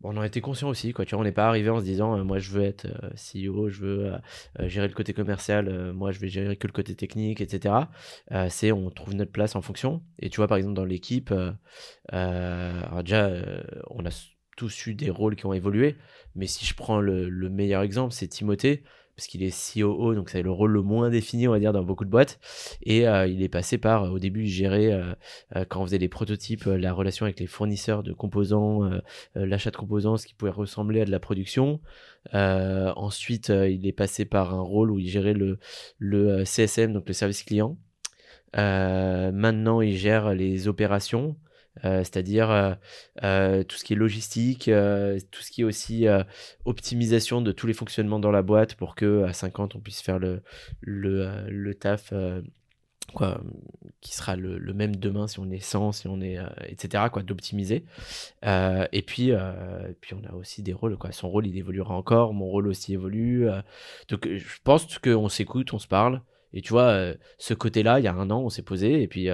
[0.03, 1.05] on en était conscient aussi, quoi.
[1.05, 3.09] Tu vois, on n'est pas arrivé en se disant, euh, moi je veux être euh,
[3.15, 6.95] CEO, je veux euh, gérer le côté commercial, moi je vais gérer que le côté
[6.95, 7.75] technique, etc.
[8.49, 10.01] c'est on trouve notre place en fonction.
[10.19, 11.33] Et tu vois, par exemple, dans l'équipe,
[12.11, 13.29] déjà,
[13.89, 14.09] on a
[14.57, 15.97] tous eu des rôles qui ont évolué.
[16.35, 18.83] Mais si je prends le meilleur exemple, c'est Timothée
[19.19, 21.83] parce qu'il est COO, donc c'est le rôle le moins défini, on va dire, dans
[21.83, 22.39] beaucoup de boîtes.
[22.83, 25.13] Et euh, il est passé par, au début, gérer, euh,
[25.57, 28.89] euh, quand on faisait les prototypes, la relation avec les fournisseurs de composants,
[29.35, 31.81] l'achat de composants, ce qui pouvait ressembler à de la production.
[32.33, 35.59] ensuite, il est passé par un rôle où il gérait le,
[35.97, 37.77] le CSM, donc le service client.
[38.53, 41.35] maintenant, il gère les opérations.
[41.85, 42.73] Euh, c'est-à-dire euh,
[43.23, 44.69] euh, tout ce qui est logistique,
[45.31, 46.07] tout ce qui est aussi
[46.65, 50.19] optimisation de tous les fonctionnements dans la boîte pour que à 50 on puisse faire
[50.19, 50.41] le,
[50.81, 52.13] le, taf
[53.13, 53.41] quoi,
[54.01, 57.85] qui sera le, même demain si on est 100, si on est, etc., quoi, d'optimiser.
[58.43, 59.31] et puis,
[60.01, 61.11] puis on a aussi des rôles, quoi.
[61.11, 63.47] Son rôle, il évoluera encore, mon rôle aussi évolue.
[64.09, 66.21] donc, je pense qu'on s'écoute, on se parle.
[66.51, 69.29] Et tu vois, ce côté-là, il y a un an, on s'est posé, et puis,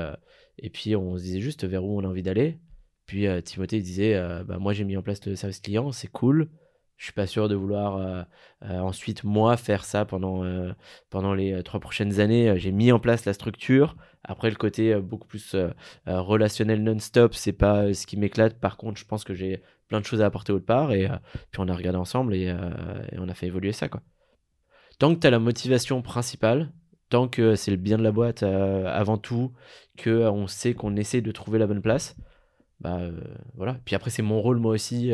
[0.59, 2.59] et puis on se disait juste vers où on a envie d'aller.
[3.05, 6.07] Puis euh, Timothée disait euh, bah, Moi j'ai mis en place le service client, c'est
[6.07, 6.49] cool.
[6.97, 8.23] Je suis pas sûr de vouloir euh,
[8.79, 10.45] ensuite, moi, faire ça pendant,
[11.09, 12.57] pendant les trois prochaines années.
[12.57, 13.97] J'ai mis en place la structure.
[14.23, 15.57] Après, le côté beaucoup plus
[16.05, 18.61] relationnel non-stop, c'est pas ce qui m'éclate.
[18.61, 20.93] Par contre, je pense que j'ai plein de choses à apporter autre part.
[20.93, 21.09] Et
[21.51, 22.55] puis on a regardé ensemble et,
[23.17, 23.89] on a fait évoluer ça.
[23.89, 24.01] Quoi.
[24.97, 26.71] Tant que tu as la motivation principale,
[27.09, 29.51] tant que c'est le bien de la boîte euh, avant tout,
[29.97, 32.15] que euh, on sait qu'on essaie de trouver la bonne place.
[32.81, 33.21] Bah euh,
[33.55, 33.79] voilà.
[33.85, 35.13] Puis après c'est mon rôle moi aussi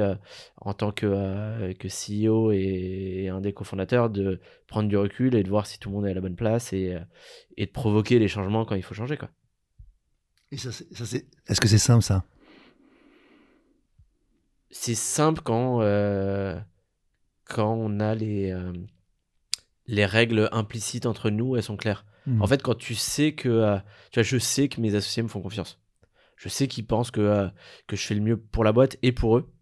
[0.58, 5.50] en tant que, que CEO et, un des cofondateurs de prendre du recul et de
[5.50, 6.98] voir si tout le monde est à la bonne place et,
[7.58, 9.30] et de provoquer les changements quand il faut changer quoi.
[10.52, 12.24] Et ça, ça c'est est-ce que c'est simple ça?
[14.72, 15.82] C'est simple quand
[17.46, 18.56] quand on a les
[19.92, 22.04] les règles implicites entre nous, elles sont claires.
[22.26, 22.42] Hmm.
[22.42, 23.78] En fait, quand tu sais que, euh,
[24.12, 25.80] tu vois, je sais que mes associés me font confiance.
[26.36, 27.48] Je sais qu'ils pensent que, euh,
[27.86, 29.54] que je fais le mieux pour la boîte et pour eux,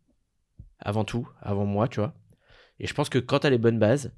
[0.79, 2.13] avant tout, avant moi, tu vois.
[2.79, 4.13] Et je pense que quand tu as les bonnes bases,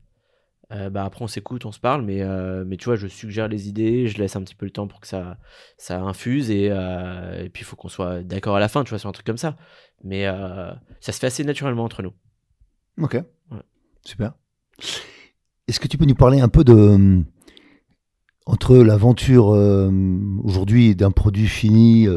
[0.74, 2.24] Euh, bah après, on s'écoute, on se parle, mais,
[2.64, 5.02] mais tu vois, je suggère les idées, je laisse un petit peu le temps pour
[5.02, 5.38] que ça,
[5.78, 9.00] ça infuse, et, et puis il faut qu'on soit d'accord à la fin, tu vois,
[9.00, 9.58] sur un truc comme ça.
[10.02, 10.24] Mais
[11.02, 12.14] ça se fait assez naturellement entre nous.
[13.00, 13.18] Ok,
[14.06, 14.32] super.
[15.72, 17.24] Est-ce que tu peux nous parler un peu de
[18.46, 19.46] entre l'aventure
[20.44, 22.10] aujourd'hui d'un produit fini,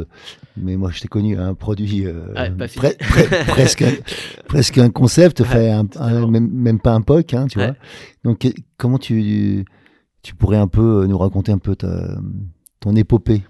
[0.56, 2.04] mais moi je t'ai connu un produit
[3.46, 3.84] presque
[4.48, 7.76] presque un concept, fait même, pas un POC, hein, tu vois.
[8.24, 8.44] Donc
[8.76, 9.64] comment tu
[10.24, 12.18] tu pourrais un peu nous raconter un peu ta,
[12.80, 13.44] ton épopée?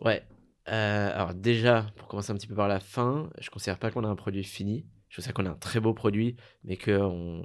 [0.00, 0.22] Ouais.
[0.66, 4.08] alors déjà, pour commencer un petit peu par la fin, je considère pas qu'on a
[4.08, 4.86] un produit fini.
[5.14, 7.40] Je sais qu'on a un très beau produit, mais qu'on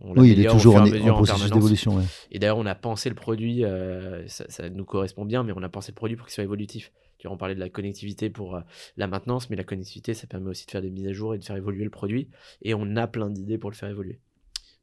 [0.00, 2.00] on oui, il est toujours en, en, processus d'évolution.
[2.30, 5.68] Et d'ailleurs, on a pensé le produit, euh, ça, nous correspond bien, mais on a
[5.68, 6.92] pensé le produit pour qu'il soit évolutif.
[7.18, 8.60] Tu vois, on parlait de la connectivité pour euh,
[8.96, 11.38] la maintenance, mais la connectivité, ça permet aussi de faire des mises à jour et
[11.38, 12.28] de faire évoluer le produit.
[12.62, 14.20] Et on a plein d'idées pour le faire évoluer.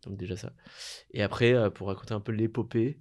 [0.06, 0.52] Donc déjà ça.
[1.12, 3.00] Et après, euh, pour raconter un peu l'épopée,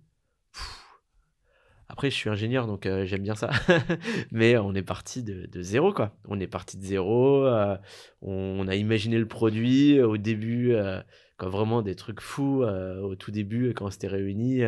[1.95, 3.51] après, je suis ingénieur, donc euh, j'aime bien ça.
[4.33, 6.11] Mais on est parti de, zéro, quoi.
[6.27, 7.47] On est parti de zéro.
[7.47, 7.77] Euh,
[8.21, 11.01] on, a imaginé le produit au début, euh,
[11.37, 12.65] quand vraiment des trucs fous.
[12.65, 14.63] au tout début, quand on s'était réunis,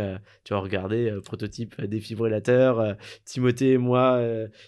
[0.45, 2.97] tu vois, regarder prototype défibrillateur.
[3.25, 4.23] Timothée et moi,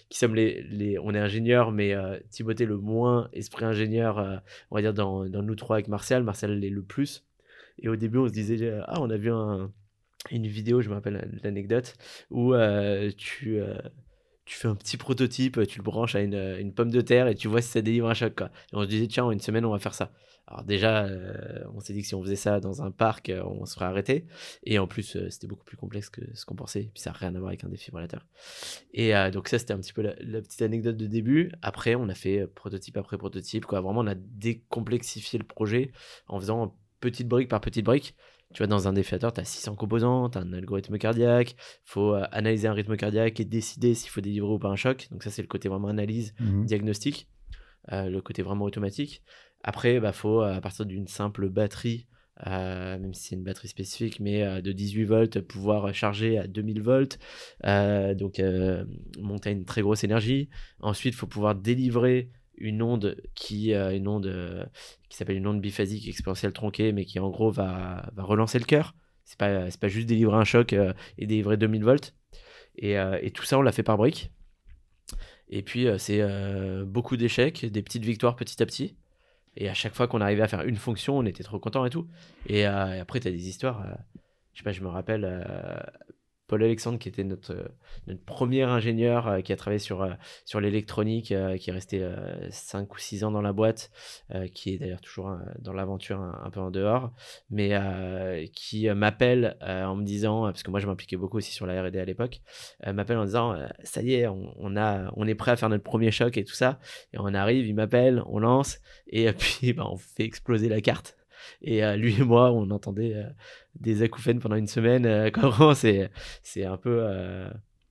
[0.09, 1.95] qui sommes les, les, on est ingénieurs, mais
[2.29, 6.23] Timothée le moins esprit ingénieur, on va dire dans, dans nous trois avec Martial.
[6.23, 7.25] Martial l'est le plus.
[7.81, 9.71] Et au début, on se disait, ah, on a vu un
[10.31, 11.95] une vidéo, je me rappelle l'anecdote,
[12.29, 12.53] où
[13.17, 13.61] tu,
[14.45, 17.47] tu fais un petit prototype, tu le branches à une, pomme de terre et tu
[17.47, 18.35] vois si ça délivre un choc.
[18.35, 18.47] Quoi.
[18.73, 20.11] Et on se disait, tiens, en une semaine, on va faire ça.
[20.47, 21.07] Alors déjà,
[21.75, 24.25] on s'est dit que si on faisait ça dans un parc, on se ferait arrêter.
[24.63, 26.81] Et en plus, c'était beaucoup plus complexe que ce qu'on pensait.
[26.81, 28.25] Et puis ça n'a rien à voir avec un défibrillateur.
[28.91, 31.51] Et donc ça, c'était un petit peu la, la, petite anecdote de début.
[31.61, 33.67] Après, on a fait prototype après prototype.
[33.67, 33.81] Quoi.
[33.81, 35.91] Vraiment, on a décomplexifié le projet
[36.27, 38.15] en faisant petite brique par petite brique.
[38.53, 41.91] Tu vois, dans un défiateur, tu as 600 composants, tu as un algorithme cardiaque, il
[41.91, 45.07] faut euh, analyser un rythme cardiaque et décider s'il faut délivrer ou pas un choc.
[45.11, 46.65] Donc ça, c'est le côté vraiment analyse, mhm.
[46.65, 47.29] diagnostic,
[47.91, 49.21] euh, le côté vraiment automatique.
[49.63, 52.07] Après, il bah, faut, euh, à partir d'une simple batterie,
[52.45, 57.19] même si c'est une batterie spécifique, mais de 18 volts, pouvoir charger à 2000 volts,
[58.15, 58.41] donc
[59.19, 60.47] monter à une très grosse énergie.
[60.79, 64.65] Ensuite, il faut pouvoir délivrer une onde qui euh, une onde euh,
[65.09, 68.65] qui s'appelle une onde biphasique exponentielle tronquée mais qui en gros va, va relancer le
[68.65, 68.95] cœur.
[69.25, 72.15] C'est pas pas juste délivrer un choc euh, et délivrer 2000 volts.
[72.81, 74.31] Et, et, tout ça on l'a fait par briques.
[75.49, 76.23] Et puis c'est
[76.85, 78.95] beaucoup d'échecs des petites victoires petit à petit.
[79.57, 81.89] Et à chaque fois qu'on arrivait à faire une fonction on était trop content et
[81.89, 82.07] tout.
[82.47, 83.85] Et, et après tu as des histoires
[84.53, 85.25] je sais pas je me rappelle
[86.49, 90.09] Paul Alexandre, qui était notre, euh, premier ingénieur euh, qui a travaillé sur, euh,
[90.59, 92.05] l'électronique, qui est resté
[92.49, 93.91] 5 ou 6 ans dans la boîte,
[94.53, 97.13] qui est d'ailleurs toujours dans l'aventure un, peu en dehors,
[97.49, 101.81] mais qui m'appelle en me disant, parce que moi je m'impliquais beaucoup aussi sur la
[101.81, 102.41] RD à l'époque,
[102.85, 106.43] m'appelle en disant Ça y est, on est prêt à faire notre premier choc et
[106.43, 106.79] tout ça.
[107.13, 111.18] Et on arrive, il m'appelle, on lance, et puis bah, on fait exploser la carte.
[111.61, 113.29] Et euh, lui et moi, on entendait euh,
[113.79, 115.05] des acouphènes pendant une semaine.
[115.05, 115.29] Euh,
[115.75, 116.11] c'est,
[116.43, 117.05] c'est un peu.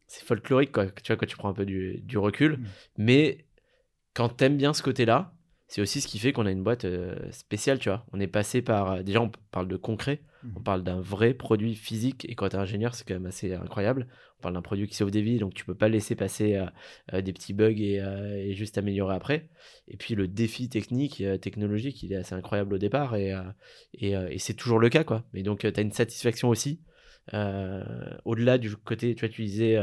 [0.06, 2.58] c'est folklorique, quoi, tu vois, quand tu prends un peu du, du recul.
[2.58, 2.64] Mmh.
[2.98, 3.46] Mais
[4.14, 5.32] quand t'aimes bien ce côté-là,
[5.66, 6.86] c'est aussi ce qui fait qu'on a une boîte
[7.30, 8.06] spéciale, tu vois.
[8.12, 9.04] On est passé par.
[9.04, 10.22] déjà, on parle de concret.
[10.42, 10.48] Mmh.
[10.56, 12.24] On parle d'un vrai produit physique.
[12.28, 14.06] Et quand t'es ingénieur, c'est quand même assez incroyable.
[14.38, 16.66] On parle d'un produit qui sauve des vies, donc tu peux pas laisser passer euh,
[17.12, 19.48] euh, des petits bugs euh, et, juste améliorer après.
[19.88, 23.34] Et puis le défi technique, technologique, il est assez incroyable au départ et,
[23.94, 25.04] et, c'est toujours le cas.
[25.04, 25.24] quoi.
[25.32, 26.80] Mais donc tu as une satisfaction aussi.
[27.32, 29.76] Au-delà du côté, tu vois, tu disais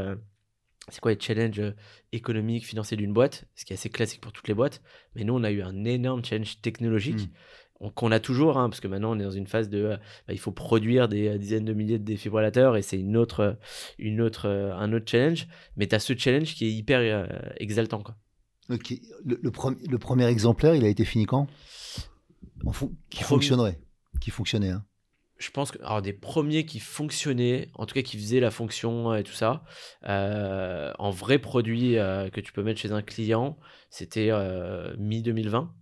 [0.88, 1.74] c'est quoi les challenges
[2.12, 4.82] économiques, financiers d'une boîte, ce qui est assez classique pour toutes les boîtes.
[5.14, 7.28] Mais nous, on a eu un énorme challenge technologique.
[7.28, 7.32] Mmh
[7.94, 10.32] qu'on a toujours, hein, parce que maintenant on est dans une phase de, euh, bah,
[10.32, 13.52] il faut produire des euh, dizaines de milliers de défibrillateurs et c'est une autre, euh,
[13.98, 15.46] une autre, un autre challenge.
[15.76, 18.02] Mais tu as ce challenge qui est hyper exaltant.
[18.02, 18.16] Quoi.
[18.70, 18.94] Ok.
[19.24, 21.46] Le, le, premier exemplaire, il a été fini quand?
[23.10, 23.78] Qui fonctionnerait
[24.20, 24.84] Qui fonctionnait hein.
[25.38, 29.14] je pense que alors des premiers qui fonctionnaient, en tout cas qui faisaient la fonction
[29.14, 29.62] et tout ça,
[30.02, 33.58] en vrai produit que tu peux mettre chez un client,
[33.90, 34.30] c'était
[34.98, 35.72] mi 2020.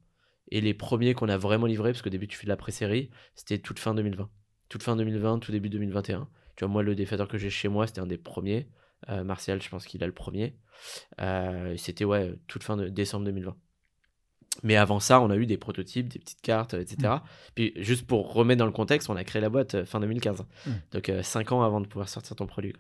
[0.55, 3.11] Et les premiers qu'on a vraiment livrés, parce qu'au début tu fais de la pré-série,
[3.35, 4.31] c'était toute fin 2020.
[4.69, 6.29] Toute fin 2020, tout début 2021.
[6.55, 8.69] Tu vois, moi, le défateur que j'ai chez moi, c'était un des premiers.
[9.09, 10.57] Euh, Martial, je pense qu'il a le premier.
[11.21, 13.57] Euh, c'était, ouais, toute fin de décembre 2020.
[14.63, 17.15] Mais avant ça, on a eu des prototypes, des petites cartes, etc.
[17.15, 17.21] Mm.
[17.57, 20.45] Puis juste pour remettre dans le contexte, on a créé la boîte euh, fin 2015.
[20.67, 20.71] Mm.
[20.93, 22.75] Donc 5 ans avant de pouvoir sortir ton produit.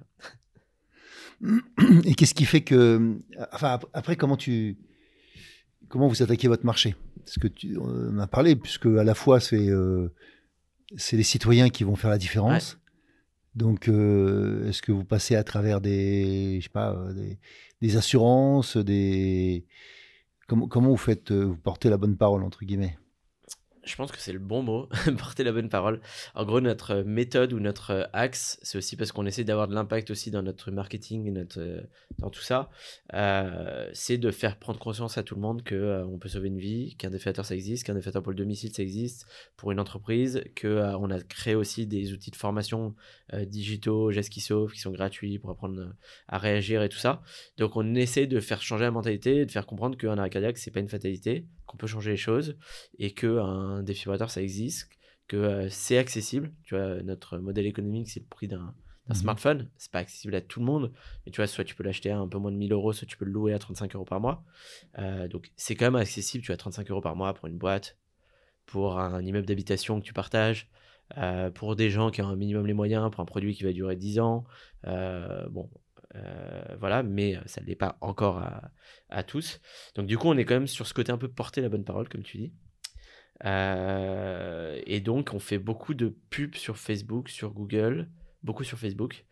[2.04, 3.18] Et qu'est-ce qui fait que...
[3.50, 4.78] Enfin, après, comment tu
[5.88, 6.94] comment vous attaquez votre marché?
[7.24, 10.12] Ce que tu en as parlé, puisque à la fois c'est euh,
[11.12, 12.78] les citoyens qui vont faire la différence.
[13.54, 17.14] Donc, euh, est-ce que vous passez à travers des, je sais pas, euh,
[17.80, 19.64] des, assurances, des
[20.48, 22.98] comment, comment vous faites, vous portez la bonne parole entre guillemets?
[23.84, 26.00] Je pense que c'est le bon mot, porter la bonne parole.
[26.34, 30.10] En gros, notre méthode ou notre axe, c'est aussi parce qu'on essaie d'avoir de l'impact
[30.10, 31.80] aussi dans notre marketing et notre, euh,
[32.18, 32.70] dans tout ça.
[33.12, 36.58] Euh, c'est de faire prendre conscience à tout le monde qu'on euh, peut sauver une
[36.58, 40.42] vie, qu'un défiateur ça existe, qu'un défiateur pour le domicile ça existe pour une entreprise,
[40.60, 42.94] qu'on on a créé aussi des outils de formation
[43.46, 45.94] digitaux, gestes qui sauvent, qui sont gratuits pour apprendre
[46.28, 47.22] à réagir et tout ça.
[47.58, 50.70] Donc on essaie de faire changer la mentalité, de faire comprendre qu'un arrêt cardiaque c'est
[50.70, 52.56] pas une fatalité, qu'on peut changer les choses
[53.00, 54.88] et que un défibrillateur ça existe,
[55.26, 56.52] que euh, c'est accessible.
[56.62, 58.74] Tu vois, notre modèle économique c'est le prix d'un
[59.08, 59.14] mhm.
[59.14, 60.92] smartphone, c'est pas accessible à tout le monde.
[61.26, 63.06] Mais tu vois, soit tu peux l'acheter à un peu moins de 1000 euros, soit
[63.06, 64.44] tu peux le louer à 35 euros par mois.
[64.98, 66.44] Euh, donc c'est quand même accessible.
[66.44, 67.98] Tu as 35 euros par mois pour une boîte,
[68.66, 70.70] pour un immeuble d'habitation que tu partages.
[71.18, 73.72] Euh, pour des gens qui ont un minimum les moyens, pour un produit qui va
[73.72, 74.44] durer 10 ans.
[74.84, 75.68] bon,
[76.16, 78.42] euh, voilà, mais ça ne l'est pas encore
[79.08, 79.60] à, tous.
[79.94, 81.84] Donc du coup, on est quand même sur ce côté un peu porter la bonne
[81.84, 82.52] parole, comme tu dis.
[83.44, 88.08] Euh, et donc, on fait beaucoup de pubs sur Facebook, sur Google,
[88.42, 89.24] beaucoup sur Facebook.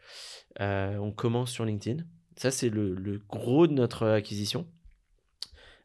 [0.61, 2.05] Euh, on commence sur LinkedIn.
[2.37, 4.67] Ça, c'est le, gros de notre acquisition.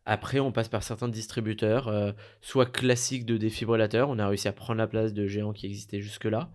[0.10, 4.10] Après, on passe par certains distributeurs, euh, soit classiques de défibrillateurs.
[4.10, 6.50] On a réussi à prendre la place de géants qui existaient jusque-là,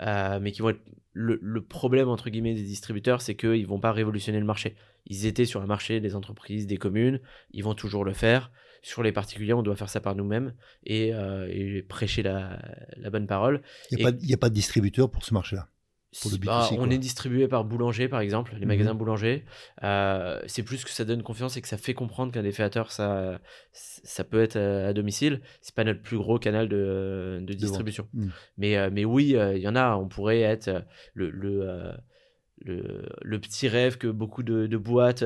[0.00, 0.80] euh, mais qui vont être
[1.12, 4.74] le, problème entre guillemets des distributeurs, c'est qu'ils vont pas révolutionner le marché.
[5.04, 8.50] Ils étaient sur le marché des entreprises, des communes, ils vont toujours le faire.
[8.80, 10.54] Sur les particuliers, on doit faire ça par nous-mêmes
[10.86, 12.58] et, euh, prêcher la,
[13.12, 13.60] bonne parole.
[13.90, 15.68] Il n'y a, pas de distributeur pour ce marché-là.
[16.44, 18.68] Bah, on est distribué par Boulanger, par exemple, les mhm.
[18.68, 19.44] magasins Boulanger.
[19.82, 23.40] Euh, c'est plus que ça donne confiance et que ça fait comprendre qu'un défiateur, ça,
[23.72, 25.40] ça peut être à, domicile.
[25.60, 28.06] C'est pas notre plus gros canal de, distribution.
[28.14, 28.30] Mhm.
[28.58, 29.96] Mais, euh, mais oui, euh, il y en a.
[29.96, 31.92] On pourrait être le, le,
[32.64, 35.24] le, petit rêve que beaucoup de, boîtes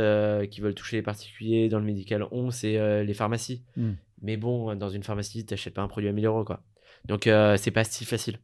[0.51, 3.63] qui veulent toucher les particuliers dans le médical ont, c'est les pharmacies.
[3.77, 3.97] Mhm.
[4.23, 6.45] Mais bon, dans une pharmacie, tu n'achètes pas un produit à 1000 euros.
[6.45, 6.63] Quoi.
[7.05, 8.39] Donc, c'est pas si facile.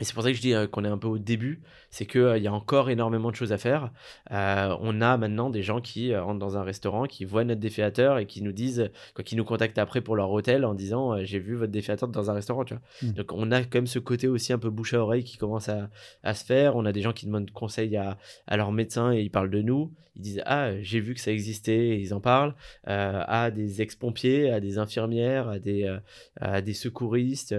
[0.00, 2.06] Et c'est pour ça que je dis euh, qu'on est un peu au début, c'est
[2.06, 3.90] qu'il euh, y a encore énormément de choses à faire.
[4.30, 8.16] Euh, on a maintenant des gens qui rentrent dans un restaurant, qui voient notre défiateur
[8.16, 11.38] et qui nous disent, quoi, qui nous contactent après pour leur hôtel en disant j'ai
[11.38, 12.64] vu votre défiateur dans un restaurant.
[12.64, 12.82] Tu vois.
[13.02, 13.12] Mmh.
[13.12, 15.68] Donc on a quand même ce côté aussi un peu bouche à oreille qui commence
[15.68, 15.90] à,
[16.22, 16.74] à se faire.
[16.74, 19.60] On a des gens qui demandent conseil à, à leur médecin et ils parlent de
[19.60, 19.92] nous.
[20.16, 22.54] Ils disent ah j'ai vu que ça existait et ils en parlent.
[22.84, 25.94] à des ex-pompiers, à des infirmières, à des,
[26.40, 27.54] à des secouristes.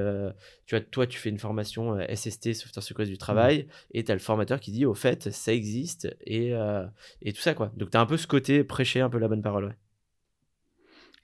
[0.66, 1.98] tu vois, toi tu fais une formation
[2.30, 3.98] SST, sauveteur secouriste du travail, mmh.
[3.98, 6.86] et tu as le formateur qui dit au fait, ça existe, et, euh,
[7.22, 7.72] et tout ça, quoi.
[7.78, 9.76] Donc tu as un peu ce côté prêcher un peu la bonne parole, ouais.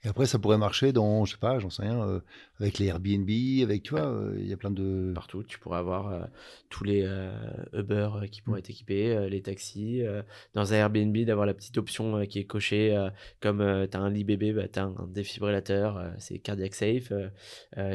[0.02, 2.20] Et après, ça pourrait marcher dans, je sais pas, j'en sais rien, euh,
[2.58, 3.28] avec les Airbnb,
[3.62, 5.12] avec, tu vois, euh, il y a plein de...
[5.14, 6.24] Partout, tu pourrais avoir euh,
[6.70, 7.06] tous les
[7.74, 10.02] Uber qui pourraient être équipés, les taxis.
[10.54, 12.96] dans un Airbnb, d'avoir la petite option qui est cochée,
[13.40, 13.58] comme
[13.90, 17.12] tu as un lit bébé, bah, tu as un défibrillateur, c'est cardiac safe.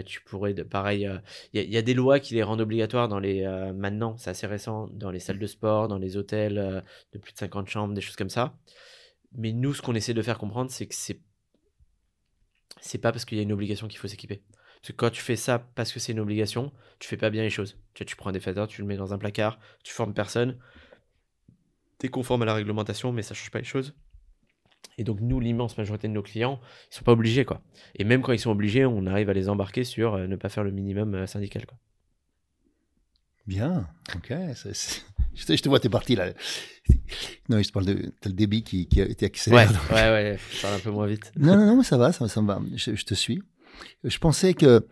[0.06, 1.10] tu pourrais, de, pareil,
[1.54, 3.44] il y, y, a des lois qui les rendent obligatoires dans les,
[3.76, 7.38] maintenant, c'est assez récent, dans les salles de sport, dans les hôtels de plus de
[7.40, 8.54] 50 chambres, des choses comme ça.
[9.38, 11.20] Mais nous, ce qu'on essaie de faire comprendre, c'est que c'est
[12.80, 14.42] c'est pas parce qu'il y a une obligation qu'il faut s'équiper.
[14.82, 17.44] Parce que quand tu fais ça parce que c'est une obligation, tu fais pas bien
[17.44, 17.78] les choses.
[17.94, 20.58] Tu, prends un défateur, tu le mets dans un placard, tu formes personne,
[22.00, 23.96] tu es conforme à la réglementation, mais ça change pas les choses.
[24.98, 26.60] Et donc nous, l'immense majorité de nos clients,
[26.92, 27.62] ils sont pas obligés quoi.
[27.96, 30.50] Et même quand ils sont obligés, on arrive à les embarquer sur euh, ne pas
[30.50, 31.78] faire le minimum euh, syndical quoi.
[33.48, 34.34] Bien, ok.
[35.36, 36.32] Je, te, vois, t'es parti là.
[37.50, 38.12] Non, je te parle de.
[38.22, 39.66] T'as le débit qui, qui a été accéléré.
[39.66, 41.32] Ouais, ouais, ouais, je parle un peu moins vite.
[41.38, 42.62] non, non, non, mais ça va, ça, ça va.
[42.76, 43.42] Je, te suis.
[44.04, 44.88] Je pensais que.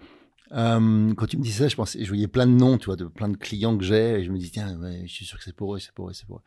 [0.51, 2.95] Euh, quand tu me disais ça, je pensais, je voyais plein de noms, tu vois,
[2.95, 5.39] de plein de clients que j'ai, et je me dis, tiens, ouais, je suis sûr
[5.39, 6.41] que c'est pour eux, c'est pour eux, c'est pour eux.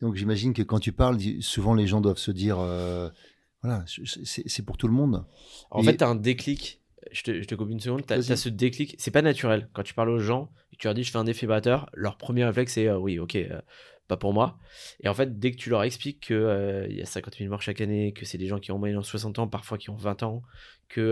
[0.00, 3.08] Donc j'imagine que quand tu parles, souvent les gens doivent se dire, euh,
[3.62, 5.26] voilà, c'est pour tout le monde.
[5.70, 6.80] En fait, tu as un déclic
[7.12, 9.68] je te, je te coupe une seconde, tu as, ce déclic, c'est pas naturel.
[9.72, 12.72] Quand tu parles aux gens tu leur dis je fais un défibrillateur, leur premier réflexe
[12.72, 13.60] c'est euh, oui, ok, euh,
[14.08, 14.58] pas pour moi.
[15.00, 17.62] Et en fait, dès que tu leur expliques qu'il euh, y a 50 000 morts
[17.62, 20.22] chaque année, que c'est des gens qui ont moyenne 60 ans, parfois qui ont 20
[20.22, 20.42] ans,
[20.92, 21.04] qu'il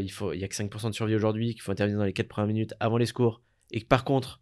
[0.00, 2.12] il faut, il y a que 5% de survie aujourd'hui, qu'il faut intervenir dans les
[2.12, 3.42] 4 premières minutes avant les secours,
[3.72, 4.40] et que par contre,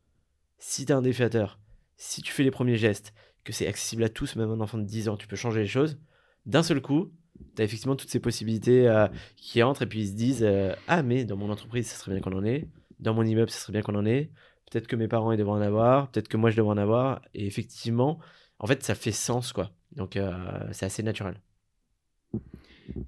[0.59, 1.59] si tu es un défibrillateur,
[1.97, 4.85] si tu fais les premiers gestes, que c'est accessible à tous, même un enfant de
[4.85, 5.99] 10 ans, tu peux changer les choses,
[6.47, 7.11] d'un seul coup,
[7.57, 10.75] tu as effectivement toutes ces possibilités euh, qui entrent et puis ils se disent euh,
[10.89, 12.69] Ah, mais dans mon entreprise, ça serait bien qu'on en ait.
[13.01, 14.31] Dans mon immeuble, ça serait bien qu'on en ait.
[14.71, 16.11] Peut-être que mes parents, ils devraient en avoir.
[16.11, 17.21] Peut-être que moi, je devrais en avoir.
[17.35, 18.19] Et effectivement,
[18.59, 19.71] en fait, ça fait sens, quoi.
[19.93, 20.33] Donc, euh,
[20.73, 21.41] c'est assez naturel.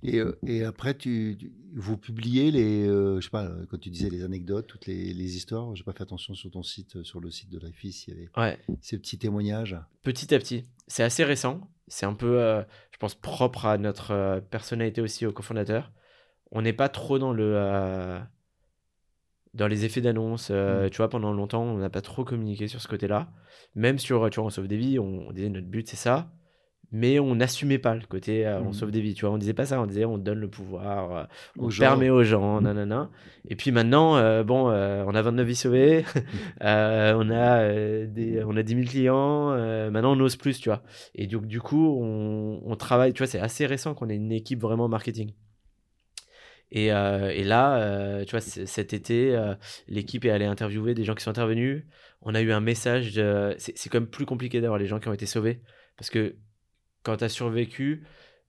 [0.02, 4.22] Et, et après, tu, tu- vous publiez les, je sais pas, quand tu disais les
[4.24, 5.74] anecdotes, toutes les, les histoires.
[5.76, 8.30] J'ai pas fait attention sur ton site, sur le site de l'IFIS, il y avait
[8.36, 9.76] Ouais, ces petits témoignages.
[10.02, 10.64] petit à petit.
[10.86, 11.60] C'est assez récent.
[11.88, 15.92] C'est un peu, euh, je pense, propre à notre euh, personnalité aussi, au cofondateur.
[16.52, 17.54] On n'est pas trop dans le.
[17.56, 18.20] euh,
[19.54, 20.50] dans les effets d'annonce.
[20.50, 20.90] Mm.
[20.90, 23.28] Tu vois, pendant longtemps, on n'a pas trop communiqué sur ce côté-là.
[23.74, 26.30] Même sur, tu vois, on sauve des vies, on, on disait notre but, c'est ça.
[26.92, 28.72] Mais on n'assumait pas le côté euh, on Mm.
[28.72, 29.14] sauve des vies.
[29.14, 29.80] Tu vois, on disait pas ça.
[29.80, 31.24] On disait on donne le pouvoir, euh,
[31.58, 32.64] on Aux permet aux gens, Mm.
[32.64, 33.10] nanana.
[33.48, 36.04] Et puis maintenant, euh, bon, on a 29 vies sauvées,
[36.62, 37.68] euh, on, a,
[38.06, 39.50] des, on a 10 000 clients,
[39.90, 40.82] maintenant on ose plus, tu vois.
[41.14, 44.32] Et donc, du coup, on, on travaille, tu vois, c'est assez récent qu'on ait une
[44.32, 45.32] équipe vraiment marketing.
[46.72, 49.54] Et, euh, et là, euh, tu vois, cet été, euh,
[49.88, 51.84] l'équipe est allée interviewer des gens qui sont intervenus.
[52.22, 53.14] On a eu un message.
[53.14, 55.60] de- c'est quand même plus compliqué d'avoir les gens qui ont été sauvés.
[55.96, 56.34] Parce que
[57.06, 58.02] quand tu as survécu,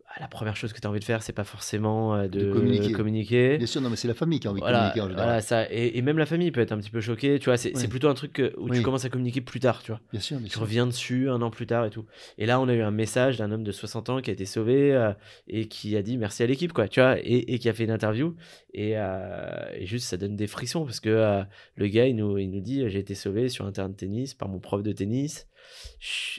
[0.05, 2.45] bah, la première chose que tu as envie de faire, c'est pas forcément euh, de,
[2.45, 2.91] De communiquer.
[2.93, 3.57] communiquer.
[3.57, 5.25] Bien sûr, non, mais c'est la famille qui a envie de communiquer en général.
[5.25, 5.69] voilà, ça.
[5.69, 7.39] Et, et même la famille peut être un petit peu choquée.
[7.39, 7.87] Tu vois, c'est Oui.
[7.87, 9.99] plutôt un truc où tu commences à communiquer plus tard, tu vois.
[10.13, 10.61] Bien sûr, bien Tu sûr.
[10.61, 12.05] reviens dessus un an plus tard et tout.
[12.37, 14.45] Et là, on a eu un message d'un homme de 60 ans qui a été
[14.45, 15.11] sauvé euh,
[15.49, 17.83] et qui a dit merci à l'équipe, quoi, tu vois, et, et qui a fait
[17.83, 18.33] une interview.
[18.73, 21.43] Et, euh, et juste, ça donne des frissons parce que euh,
[21.75, 24.33] le gars, il nous, il nous dit j'ai été sauvé sur un terrain de tennis
[24.33, 25.47] par mon prof de tennis.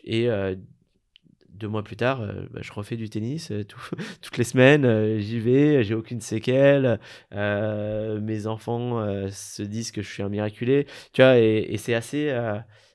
[0.05, 0.29] Et
[1.59, 3.79] deux mois plus tard, euh, bah, je refais du tennis euh, tout-
[4.23, 4.85] toutes les semaines.
[4.85, 6.99] euh, J'y vais, j'ai aucune séquelle.
[7.33, 10.87] mes enfants se disent que je suis un miraculé.
[11.13, 12.31] Tu vois, et, c'est assez,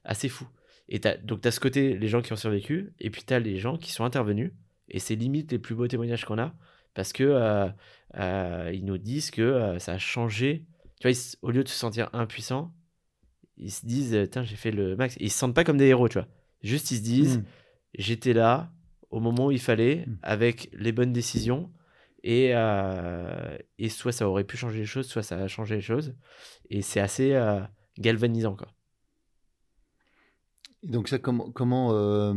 [0.04, 0.48] assez fou.
[0.90, 3.40] Et donc, tu as ce côté, les gens qui ont survécu, et puis tu as
[3.40, 4.52] les gens qui sont intervenus.
[4.90, 6.54] Et c'est limite les plus beaux témoignages qu'on a,
[6.94, 7.70] parce que
[8.18, 10.66] ils nous disent que ça a changé.
[11.00, 12.74] Tu vois, au lieu de se sentir impuissants,
[13.58, 15.16] ils se disent, tiens, j'ai fait le max.
[15.18, 16.28] Et ils se sentent pas comme des héros, tu vois.
[16.62, 17.44] Juste, ils se disent, Mm.
[17.96, 18.72] J'étais là
[19.10, 20.18] au moment où il fallait, Mm.
[20.24, 21.72] avec les bonnes décisions.
[22.26, 25.82] Et, euh, et soit ça aurait pu changer les choses, soit ça a changé les
[25.82, 26.16] choses.
[26.70, 27.60] Et c'est assez euh,
[28.00, 28.70] galvanisant, quoi.
[30.84, 32.34] Et donc ça, comment, comment, euh,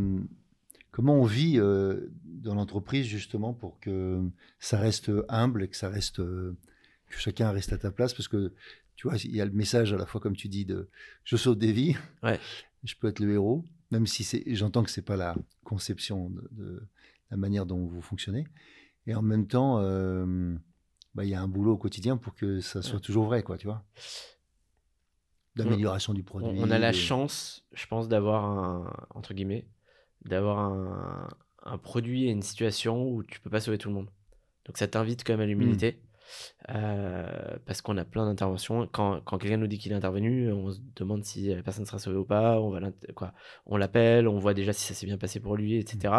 [0.90, 4.23] comment on vit dans l'entreprise justement pour que
[4.61, 6.55] ça reste humble et que ça reste, que
[7.11, 8.14] chacun reste à ta place?
[8.14, 8.53] Parce que
[8.97, 10.88] tu vois, il y a le message à la fois comme tu dis de
[11.25, 12.38] je sauve des vies, Ouais.
[12.85, 16.49] je peux être le héros, même si c'est, j'entends que c'est pas la conception de,
[16.53, 16.83] de
[17.31, 18.46] la manière dont vous fonctionnez,
[19.07, 20.55] et en même temps, euh,
[21.14, 23.01] bah, il y a un boulot au quotidien pour que ça soit Ouais.
[23.01, 23.85] toujours vrai, quoi, tu vois,
[25.55, 26.59] d'amélioration du produit.
[26.61, 29.66] On, a la chance, je pense, d'avoir un, entre guillemets,
[30.25, 31.29] d'avoir un,
[31.62, 34.11] un produit et une situation où tu peux pas sauver tout le monde.
[34.66, 36.03] Donc ça t'invite quand même à l'humilité.
[36.71, 38.89] Euh, parce qu'on a plein d'interventions.
[38.91, 41.99] Quand, quand quelqu'un nous dit qu'il est intervenu, on se demande si la personne sera
[41.99, 42.61] sauvée ou pas.
[42.61, 42.81] On va
[43.15, 43.33] quoi,
[43.67, 46.15] on l'appelle, on voit déjà si ça s'est bien passé pour lui, etc.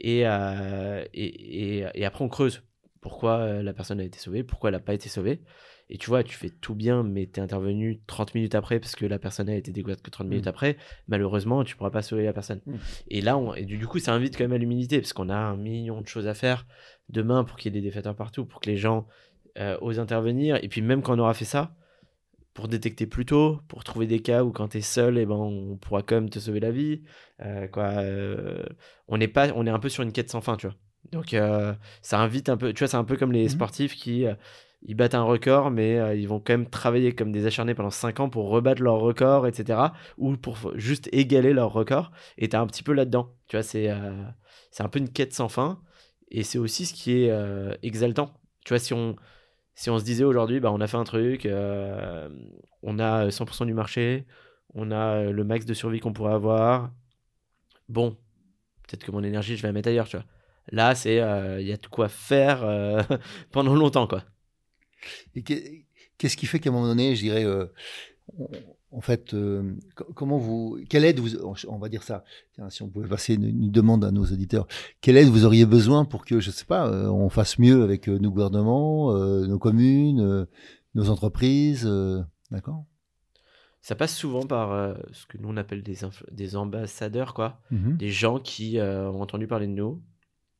[0.00, 2.62] Et, euh, et, et, et après on creuse.
[3.00, 5.40] Pourquoi euh, la personne a été sauvée, pourquoi elle n'a pas été sauvée?
[5.92, 8.94] Et tu vois, tu fais tout bien, mais tu es intervenu 30 minutes après parce
[8.94, 10.48] que la personne a été découverte que 30 minutes Mm.
[10.48, 10.76] après.
[11.08, 12.60] Malheureusement, tu pourras pas sauver la personne.
[12.64, 12.74] Mm.
[13.08, 15.28] Et là, on, et du du coup, ça invite quand même à l'humilité parce qu'on
[15.28, 16.64] a un million de choses à faire
[17.08, 19.08] demain pour qu'il y ait des défaiteurs partout, pour que les gens
[19.58, 20.58] euh, osent intervenir.
[20.62, 21.74] Et puis, même quand on aura fait ça,
[22.54, 25.36] pour détecter plus tôt, pour trouver des cas où quand tu es seul, et ben,
[25.36, 27.02] on pourra quand même te sauver la vie.
[27.42, 28.62] Euh, quoi, euh,
[29.08, 30.76] on, est pas, on est un peu sur une quête sans fin, tu vois.
[31.12, 33.48] Donc, euh, ça invite un peu, tu vois, c'est un peu comme les Mhm.
[33.48, 34.24] sportifs qui.
[34.82, 38.18] ils battent un record, mais ils vont quand même travailler comme des acharnés pendant 5
[38.18, 39.92] ans pour rebattre leur record, etc.
[40.16, 42.10] Ou pour juste égaler leur record.
[42.38, 43.30] Et t'es un petit peu là-dedans.
[43.46, 43.90] Tu vois, c'est
[44.70, 45.80] c'est un peu une quête sans fin.
[46.30, 47.30] Et c'est aussi ce qui est
[47.82, 48.32] exaltant.
[48.64, 49.16] Tu vois, si on,
[49.80, 52.28] si on se disait aujourd'hui, bah, on a fait un truc, euh,
[52.82, 54.26] on a 100% du marché,
[54.74, 56.92] on a euh, le max de survie qu'on pourrait avoir.
[57.88, 58.12] Bon,
[58.88, 60.26] peut-être que mon énergie, je vais la mettre ailleurs, tu vois.
[60.72, 63.02] Là, c'est euh, il y a de quoi faire euh,
[63.52, 64.24] pendant longtemps, quoi.
[65.34, 65.86] Et qu'est-
[66.18, 67.66] qu'est-ce qui fait qu'à un moment donné, je dirais, euh,
[68.92, 71.36] en fait, euh, co- comment vous, quelle aide vous,
[71.68, 72.24] on va dire ça,
[72.54, 74.66] tiens, si on pouvait passer une, une demande à nos auditeurs,
[75.00, 78.08] quelle aide vous auriez besoin pour que, je sais pas, euh, on fasse mieux avec
[78.08, 80.46] euh, nos gouvernements, nos communes,
[80.94, 81.88] nos entreprises,
[82.50, 82.84] d'accord?
[83.82, 85.96] Ça passe souvent par ce que nous on appelle des,
[86.32, 87.60] des ambassadeurs, quoi.
[87.70, 87.96] Mhm.
[87.96, 90.02] Des gens qui ont entendu parler de nous,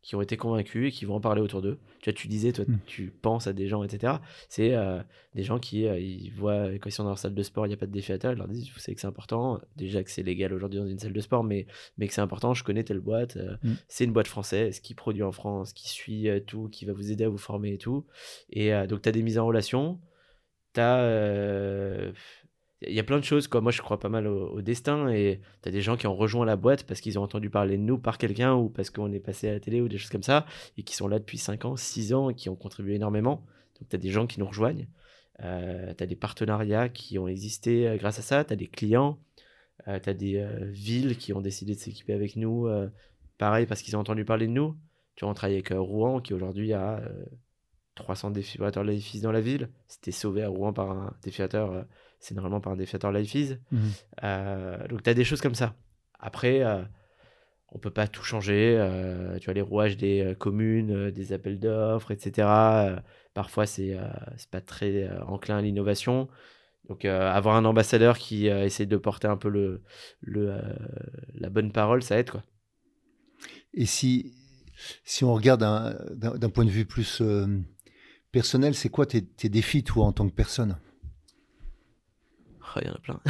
[0.03, 1.79] qui ont été convaincus et qui vont en parler autour d'eux.
[2.01, 2.79] Tu vois, tu disais, toi, Mm.
[2.87, 4.15] tu penses à des gens, etc.
[4.49, 5.03] C'est euh,
[5.35, 7.69] des gens qui euh, ils voient, quand ils sont dans leur salle de sport, il
[7.69, 9.61] n'y a pas de défiateur, ils leur disent, vous savez que c'est important.
[9.77, 11.67] Déjà que c'est légal aujourd'hui dans une salle de sport, mais,
[11.99, 13.37] mais que c'est important, je connais telle boîte.
[13.37, 13.73] euh, Mm.
[13.89, 17.25] C'est une boîte française qui produit en France, qui suit tout, qui va vous aider
[17.25, 18.07] à vous former et tout.
[18.51, 20.01] Et donc, tu as des mises en relation.
[20.73, 22.13] Tu as
[22.83, 23.47] il y a plein de choses.
[23.47, 23.61] Quoi.
[23.61, 25.09] Moi, je crois pas mal au, destin.
[25.11, 27.77] Et tu as des gens qui ont rejoint la boîte parce qu'ils ont entendu parler
[27.77, 30.11] de nous par quelqu'un ou parce qu'on est passé à la télé ou des choses
[30.11, 30.47] comme ça.
[30.79, 33.45] Et qui sont là depuis 5 ans, 6 ans et qui ont contribué énormément.
[33.79, 34.89] Donc, tu as des gens qui nous rejoignent.
[35.43, 38.45] Euh, tu as des partenariats qui ont existé euh, grâce à ça.
[38.45, 39.19] Tu as des clients.
[39.89, 42.69] Euh, tu as des euh, villes qui ont décidé de s'équiper avec nous.
[43.39, 44.77] pareil, parce qu'ils ont entendu parler de nous.
[45.17, 47.03] Tu vois, on travaille avec Rouen qui aujourd'hui a
[47.97, 49.69] 300 défibrillateurs Life dans la ville.
[49.89, 51.85] C'était sauvé à Rouen par un défibrillateur,
[52.21, 53.81] c'est normalement par un défibrillateur Life mhm.
[54.23, 55.75] euh, donc tu as des choses comme ça.
[56.19, 56.83] Après, euh,
[57.69, 58.77] on peut pas tout changer.
[58.79, 62.47] Euh, tu vois, les rouages des communes, des appels d'offres, etc.
[63.33, 63.97] parfois, c'est
[64.37, 66.29] c'est pas très enclin à l'innovation.
[66.89, 69.83] Donc, avoir un ambassadeur qui essaie de porter un peu le,
[70.21, 70.61] le
[71.35, 72.31] la bonne parole, ça aide.
[72.31, 72.43] Quoi.
[73.73, 74.35] Et si,
[75.05, 75.61] si on regarde
[76.17, 77.23] d'un point de vue plus
[78.33, 80.77] personnel, c'est quoi tes, défis, toi, en tant que personne?
[82.77, 83.21] Oh, il y en a plein.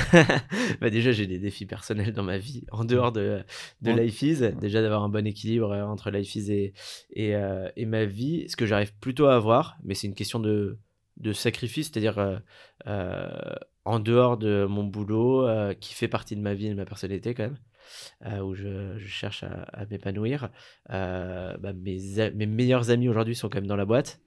[0.80, 3.43] bah déjà, j'ai des défis personnels dans ma vie, en dehors de,
[3.82, 4.53] de Life Is.
[4.61, 6.72] Déjà, d'avoir un bon équilibre euh, entre Life Is et,
[7.12, 8.49] et, euh, et ma vie.
[8.49, 10.78] Ce que j'arrive plutôt à avoir, mais c'est une question de,
[11.18, 12.41] de sacrifice, c'est-à-dire
[12.86, 15.49] euh, en dehors de mon boulot,
[15.80, 19.07] qui fait partie de ma vie et de ma personnalité quand même, où je, je,
[19.07, 20.51] cherche à, m'épanouir.
[20.88, 24.20] Bah, mes, mes meilleurs amis aujourd'hui sont quand même dans la boîte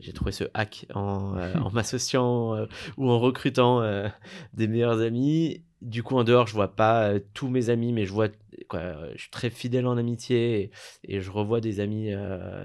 [0.00, 4.08] j'ai trouvé ce hack en, euh, en m'associant euh, ou en recrutant euh,
[4.54, 5.62] des meilleurs amis.
[5.82, 8.28] Du coup, en dehors, je vois pas tous mes amis, mais je vois,
[8.68, 10.70] quoi, je suis très fidèle en amitié
[11.04, 12.12] et, je revois des amis,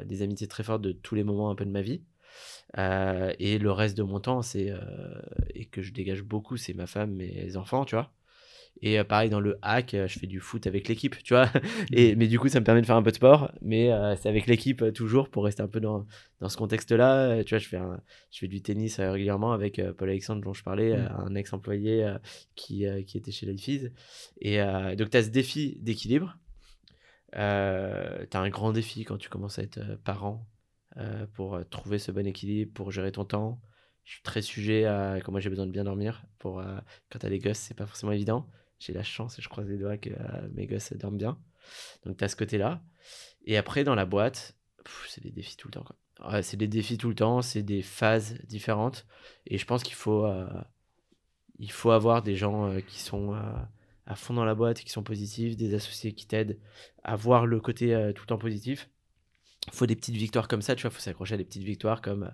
[0.06, 2.02] des amitiés très fortes de tous les moments un peu de ma vie.
[2.78, 4.74] et le reste de mon temps, c'est
[5.54, 8.12] et que je dégage beaucoup, c'est ma femme, mes enfants, tu vois.
[8.82, 11.50] Et euh, pareil, dans le hack, euh, je fais du foot avec l'équipe, tu vois.
[11.94, 14.16] Et, mais du coup, ça me permet de faire un peu de sport, mais euh,
[14.16, 16.06] c'est avec l'équipe toujours pour rester un peu dans,
[16.40, 17.44] dans ce contexte-là.
[17.44, 17.80] Tu vois, je fais,
[18.32, 21.12] je fais du tennis régulièrement avec Paul Alexandre, dont je parlais, mm.
[21.18, 22.16] un ex-employé
[22.56, 23.92] qui, qui était chez Life's.
[24.42, 24.58] Et
[24.98, 26.38] donc, tu as ce défi d'équilibre.
[27.32, 30.48] tu as un grand défi quand tu commences à être parent
[31.34, 33.62] pour trouver ce bon équilibre, pour gérer ton temps.
[34.04, 36.26] Je suis très sujet à comment j'ai besoin de bien dormir.
[36.38, 36.62] Pour,
[37.10, 38.48] quand tu as des gosses, c'est pas forcément évident.
[38.80, 41.38] J'ai la chance et je croise les doigts que euh, mes gosses dorment bien.
[42.06, 42.84] Donc, tu as ce côté-là.
[43.46, 44.56] Et après, dans la boîte,
[45.08, 45.86] c'est des défis tout le temps.
[46.42, 49.06] c'est des défis tout le temps, c'est des phases différentes.
[49.48, 50.48] Et je pense qu'il faut, euh,
[51.70, 53.34] faut avoir des gens euh, qui sont
[54.06, 56.60] à fond dans la boîte, qui sont positifs, des associés qui t'aident
[57.04, 58.90] à voir le côté tout le temps positif.
[59.68, 62.04] Il faut des petites victoires comme ça, tu vois, faut s'accrocher à des petites victoires
[62.04, 62.32] comme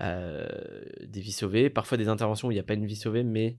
[0.00, 3.58] des vies sauvées, parfois des interventions où il n'y a pas une vie sauvée, mais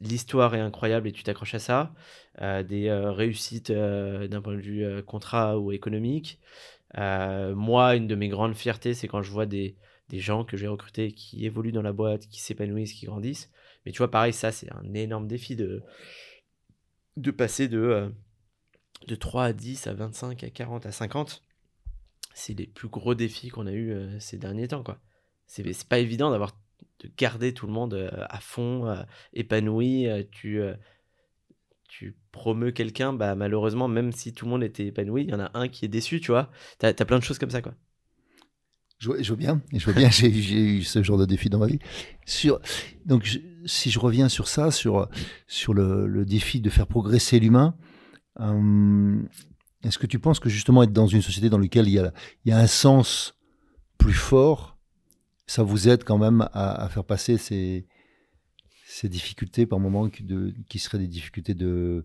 [0.00, 1.94] l'histoire est incroyable et tu t'accroches à ça,
[2.42, 6.40] euh, des euh, réussites euh, d'un point de vue contrat ou économique.
[6.94, 9.76] moi, une de mes grandes fiertés, c'est quand je vois des,
[10.08, 13.50] des gens que j'ai recrutés qui évoluent dans la boîte, qui s'épanouissent, qui grandissent.
[13.84, 15.82] Mais tu vois, pareil, ça, c'est un énorme défi de,
[17.16, 18.12] de passer de,
[19.06, 21.42] de 3 à 10 à 25 à 40 à 50.
[22.34, 24.98] C'est les plus gros défis qu'on a eu ces derniers temps, quoi.
[25.46, 26.58] C'est pas évident d'avoir
[27.00, 30.06] de garder tout le monde à fond, épanoui.
[30.30, 30.60] Tu,
[31.88, 35.40] tu promeus quelqu'un, bah, malheureusement, même si tout le monde était épanoui, il y en
[35.40, 36.50] a un qui est déçu, tu vois?
[36.78, 37.74] Tu as, plein de choses comme ça, quoi.
[38.98, 41.66] Je, je vois bien, je vois bien, j'ai eu ce genre de défi dans ma
[41.66, 41.78] vie.
[42.24, 42.60] Sur,
[43.04, 45.08] donc, si je reviens sur ça, sur,
[45.46, 47.76] sur le, le défi de faire progresser l'humain,
[49.82, 52.12] est-ce que tu penses que justement être dans une société dans laquelle il y a,
[52.44, 53.38] il y a un sens
[53.98, 54.75] plus fort
[55.46, 57.86] ça vous aide quand même à, faire passer ces,
[59.04, 62.04] difficultés par moments qui, seraient des difficultés de,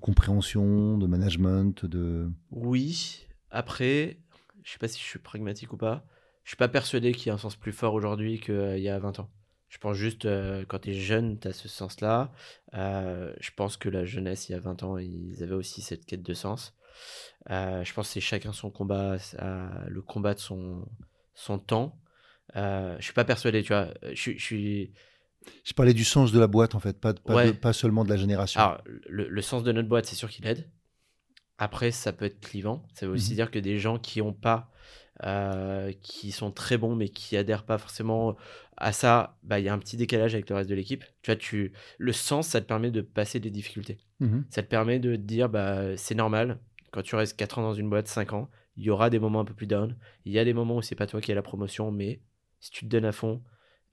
[0.00, 2.30] compréhension, de management de...
[2.50, 4.18] Oui, après,
[4.62, 6.06] je sais pas si je suis pragmatique ou pas,
[6.44, 8.98] je suis pas persuadé qu'il y ait un sens plus fort aujourd'hui qu'il y a
[8.98, 9.30] 20 ans.
[9.68, 12.30] Je pense juste, euh, quand tu es jeune, tu as ce sens-là.
[12.74, 16.06] Euh, je pense que la jeunesse, il y a 20 ans, ils avaient aussi cette
[16.06, 16.74] quête de sens.
[17.50, 19.16] Euh, je pense que c'est chacun son combat,
[19.88, 21.98] le combat de son temps.
[22.56, 23.88] Euh, je suis pas persuadé, tu vois.
[24.12, 24.92] Je, je suis.
[25.64, 28.60] Je parlais du sens de la boîte, en fait, pas, pas, seulement de la génération.
[28.60, 30.70] Alors, le, sens de notre boîte, c'est sûr qu'il aide.
[31.58, 32.86] Après, ça peut être clivant.
[32.94, 33.36] Ça veut aussi mhm.
[33.36, 34.70] dire que des gens qui ont pas,
[35.22, 38.36] euh, qui sont très bons, mais qui adhèrent pas forcément
[38.76, 41.04] à ça, bah, il y a un petit décalage avec le reste de l'équipe.
[41.22, 41.72] Tu vois, tu...
[41.98, 43.98] le sens, ça te permet de passer des difficultés.
[44.20, 44.46] Mhm.
[44.48, 46.58] Ça te permet de te dire, bah, c'est normal.
[46.90, 49.40] Quand tu restes 4 ans dans une boîte, 5 ans, il y aura des moments
[49.40, 49.96] un peu plus down.
[50.24, 52.20] Il y a des moments où c'est pas toi qui as la promotion, mais
[52.64, 53.42] si tu te donnes à fond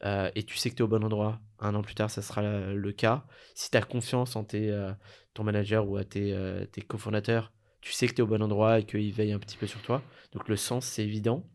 [0.06, 2.22] euh, et tu sais que tu es au bon endroit, un an plus tard, ça
[2.22, 3.26] sera le cas.
[3.54, 4.94] Si tu as confiance en euh,
[5.34, 7.52] ton manager ou à tes, euh, cofondateurs,
[7.82, 9.82] tu sais que tu es au bon endroit et qu'ils veillent un petit peu sur
[9.82, 10.02] toi.
[10.32, 11.46] Donc le sens, c'est évident.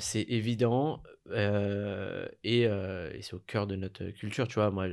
[0.00, 1.02] c'est évident
[2.42, 2.66] et,
[3.20, 4.48] c'est au cœur de notre culture.
[4.48, 4.86] Tu vois, moi,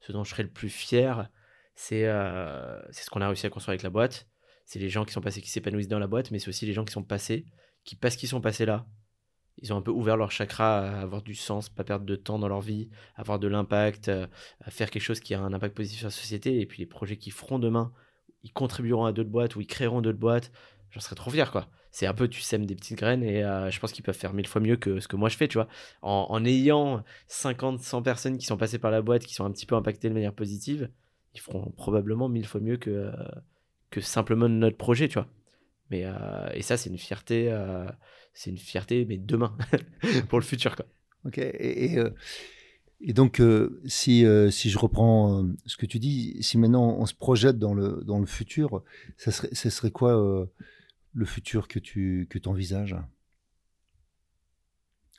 [0.00, 1.28] ce dont je serais le plus fier,
[1.74, 2.04] c'est
[2.92, 4.28] c'est ce qu'on a réussi à construire avec la boîte.
[4.64, 6.72] C'est les gens qui sont passés, qui s'épanouissent dans la boîte, mais c'est aussi les
[6.72, 7.46] gens qui sont passés,
[7.84, 8.86] qui, parce qu'ils sont passés là,
[9.60, 12.38] ils ont un peu ouvert leur chakra à avoir du sens, pas perdre de temps
[12.38, 15.98] dans leur vie, avoir de l'impact, à faire quelque chose qui a un impact positif
[15.98, 16.60] sur la société.
[16.60, 17.92] Et puis les projets qu'ils feront demain,
[18.44, 20.52] ils contribueront à d'autres boîtes ou ils créeront d'autres boîtes.
[20.90, 21.68] J'en serais trop fier, quoi.
[21.90, 24.46] C'est un peu, tu sèmes des petites graines et je pense qu'ils peuvent faire mille
[24.46, 25.68] fois mieux que ce que moi je fais, tu vois.
[26.02, 29.66] En, ayant 50, 100 personnes qui sont passées par la boîte, qui sont un petit
[29.66, 30.90] peu impactées de manière positive,
[31.34, 33.10] ils feront probablement mille fois mieux que,
[33.90, 35.28] que simplement notre projet, tu vois.
[35.90, 36.04] Mais,
[36.54, 37.50] et ça, c'est une fierté
[38.38, 39.58] c'est une fierté, mais demain,
[40.28, 40.76] pour le futur.
[40.76, 40.86] Quoi.
[41.24, 41.38] Ok.
[41.38, 42.10] Et, et, euh,
[43.00, 47.14] donc, euh, si, euh, si je reprends ce que tu dis, si maintenant on se
[47.14, 48.84] projette dans le, dans le futur,
[49.16, 50.48] ça serait, ça serait quoi
[51.14, 52.94] le futur que tu que envisages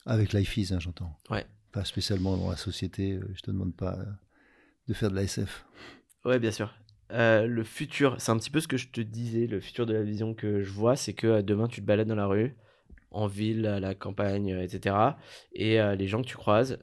[0.06, 1.18] Avec Life is, hein, j'entends.
[1.30, 1.46] Ouais.
[1.74, 4.00] Pas spécialement dans la société, je te demande pas
[4.88, 5.66] de faire de la SF.
[6.24, 6.74] Ouais, bien sûr.
[7.10, 10.04] le futur, c'est un petit peu ce que je te disais, le futur de la
[10.04, 12.56] vision que je vois, c'est que demain tu te balades dans la rue,
[13.12, 14.96] en ville, à la campagne, etc.
[15.54, 16.80] Et euh, les gens que tu croises,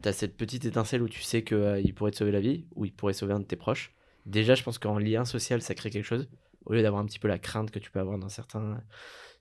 [0.00, 2.66] tu as cette petite étincelle où tu sais qu'ils euh, pourraient te sauver la vie,
[2.74, 3.94] ou ils pourraient sauver un de tes proches.
[4.26, 6.28] Déjà, je pense qu'en lien social, ça crée quelque chose,
[6.66, 8.82] au lieu d'avoir un petit peu la crainte que tu peux avoir dans certains,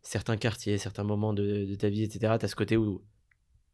[0.01, 2.35] certains quartiers, certains moments de, ta vie, etc.
[2.39, 3.03] Tu as ce côté où,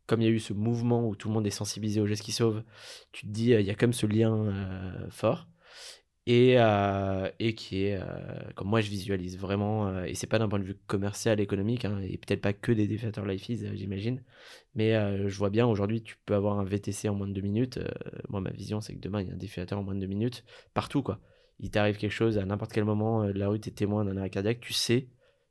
[0.07, 2.23] comme il y a eu ce mouvement où tout le monde est sensibilisé aux gestes
[2.23, 2.63] qui sauvent,
[3.11, 5.47] tu te dis, euh, il y a comme ce lien fort
[6.27, 8.05] et, euh, et qui est, euh,
[8.55, 11.85] comme moi je visualise vraiment, euh, et c'est pas d'un point de vue commercial, économique,
[11.85, 13.45] hein, et peut-être pas que des défiateurs life
[13.75, 14.23] j'imagine,
[14.75, 14.93] mais
[15.27, 17.79] je vois bien aujourd'hui tu peux avoir un VTC en moins de deux minutes.
[18.29, 20.07] moi ma vision c'est que demain il y a un défiateur en moins de deux
[20.07, 21.19] minutes partout quoi.
[21.59, 24.17] Il t'arrive quelque chose à n'importe quel moment de la rue, tu es témoin d'un
[24.17, 25.07] arrêt cardiaque, tu sais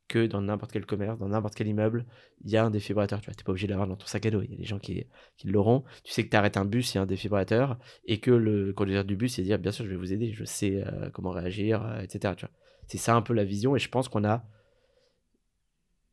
[0.09, 2.05] que dans n'importe quel commerce, dans n'importe quel immeuble,
[2.45, 3.21] il y a un défibrateur.
[3.21, 4.43] Tu vois, pas obligé de l'avoir dans ton sac à dos.
[4.43, 5.85] Il y a des gens qui, qui l'auront.
[6.03, 8.73] Tu sais que tu arrêtes un bus, il y a un défibrateur, et que le
[8.73, 11.31] conducteur du bus, il dit, bien sûr, je vais vous aider, je sais euh, comment
[11.31, 12.35] réagir, euh, etc.
[12.37, 12.55] Tu vois.
[12.87, 14.45] C'est ça un peu la vision, et je pense qu'on a,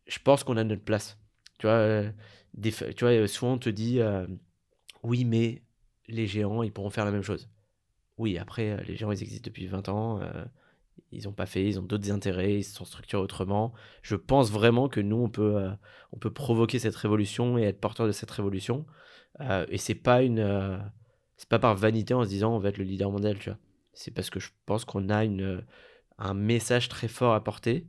[0.07, 1.19] je pense qu'on a notre place.
[1.59, 2.09] Tu vois, euh,
[2.53, 3.99] des, tu vois, souvent on te dit,
[5.03, 5.63] oui, mais
[6.07, 7.49] les géants, ils pourront faire la même chose.
[8.17, 10.21] Oui, après, les géants, ils existent depuis 20 ans
[11.11, 13.73] ils n'ont pas fait, ils ont d'autres intérêts, ils se sont structurés autrement.
[14.01, 15.71] Je pense vraiment que nous, on peut, euh,
[16.13, 18.85] on peut provoquer cette révolution et être porteur de cette révolution.
[19.41, 20.77] Euh, et c'est pas euh,
[21.49, 23.59] pas par vanité en se disant on va être le leader mondial, tu vois.
[23.93, 25.65] C'est parce que je pense qu'on a une,
[26.17, 27.87] un message très fort à porter,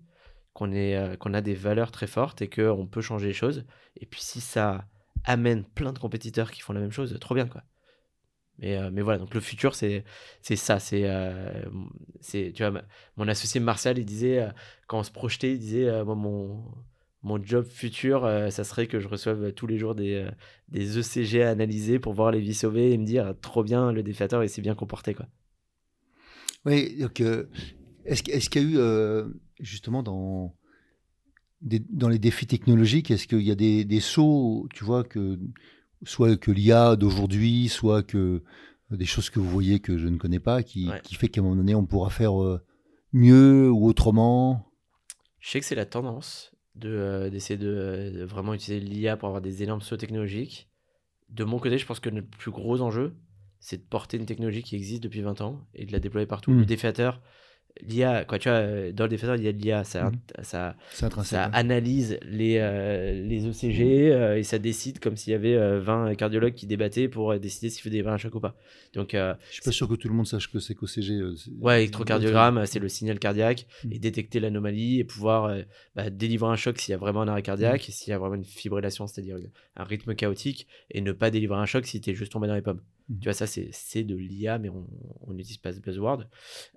[0.53, 3.65] qu'on est, qu'on a des valeurs très fortes et qu'on peut changer les choses.
[3.97, 4.87] Et puis si ça
[5.25, 7.63] amène plein de compétiteurs qui font la même chose, trop bien, quoi.
[8.63, 10.05] Mais, euh, mais voilà, donc le futur, c'est
[10.41, 10.79] ça.
[10.93, 11.65] Euh,
[12.21, 12.83] c'est tu vois,
[13.17, 14.49] mon associé Martial, il disait, euh,
[14.87, 16.65] quand on se projetait, il disait, mon,
[17.23, 20.27] mon job futur, ça serait que je reçoive tous les jours des,
[20.69, 24.03] des ECG à analyser pour voir les vies sauvées et me dire, trop bien, le
[24.05, 25.13] défiateur, il s'est bien comporté.
[25.15, 25.27] Quoi.
[26.65, 30.55] Oui, donc, est-ce, est-ce qu'il y a eu, justement, dans,
[31.61, 35.39] dans les défis technologiques, est-ce qu'il y a des, des sauts, tu vois, que
[36.05, 38.43] soit que l'IA d'aujourd'hui, soit que
[38.93, 41.41] euh, des choses que vous voyez que je ne connais pas, qui, qui fait qu'à
[41.41, 42.61] un moment donné, on pourra faire euh,
[43.13, 44.71] mieux ou autrement
[45.41, 49.63] Je sais que c'est la tendance de, d'essayer de, vraiment utiliser l'IA pour avoir des
[49.63, 50.69] énormes sauts technologiques.
[51.29, 53.15] De mon côté, je pense que notre plus gros enjeu,
[53.61, 56.51] c'est de porter une technologie qui existe depuis 20 ans et de la déployer partout.
[56.51, 56.59] Mmh.
[56.59, 57.23] Le défiateur,
[57.81, 60.43] l'IA, quoi, tu vois, euh, dans le défenseur, il y a de l'IA, ça, mmh.
[60.43, 60.77] ça,
[61.23, 66.15] ça analyse les, euh, les ECG euh, et ça décide comme s'il y avait 20
[66.15, 68.57] cardiologues qui débattaient pour décider s'il faut délivrer un choc ou pas.
[68.95, 71.23] Donc, je suis pas sûr que tout le monde sache que c'est qu'OCG.
[71.61, 73.93] ouais, électrocardiogramme, c'est le signal cardiaque mmh.
[73.93, 75.55] et détecter l'anomalie et pouvoir
[75.97, 77.93] bah, délivrer un choc s'il y a vraiment un arrêt cardiaque, mmh.
[77.93, 79.37] s'il y a vraiment une fibrillation, c'est-à-dire
[79.77, 82.55] un rythme chaotique, et ne pas délivrer un choc si tu es juste tombé dans
[82.55, 82.81] les pommes.
[83.09, 83.19] Mmh.
[83.21, 86.25] Tu vois, ça, c'est de l'IA, mais on n'utilise pas ce buzzword.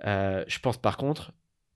[0.06, 1.34] Euh, je pense par contre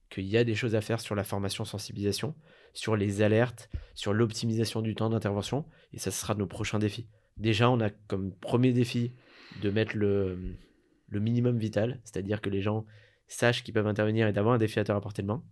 [0.09, 2.35] qu'il y a des choses à faire sur la formation sensibilisation,
[2.73, 7.07] sur les alertes, sur l'optimisation du temps d'intervention, et ça sera nos prochains défis.
[7.37, 9.13] Déjà, on a comme premier défi
[9.61, 10.57] de mettre le,
[11.07, 12.85] le minimum vital, c'est-à-dire que les gens
[13.27, 15.43] sachent qu'ils peuvent intervenir et d'avoir un défiateur à portée de main.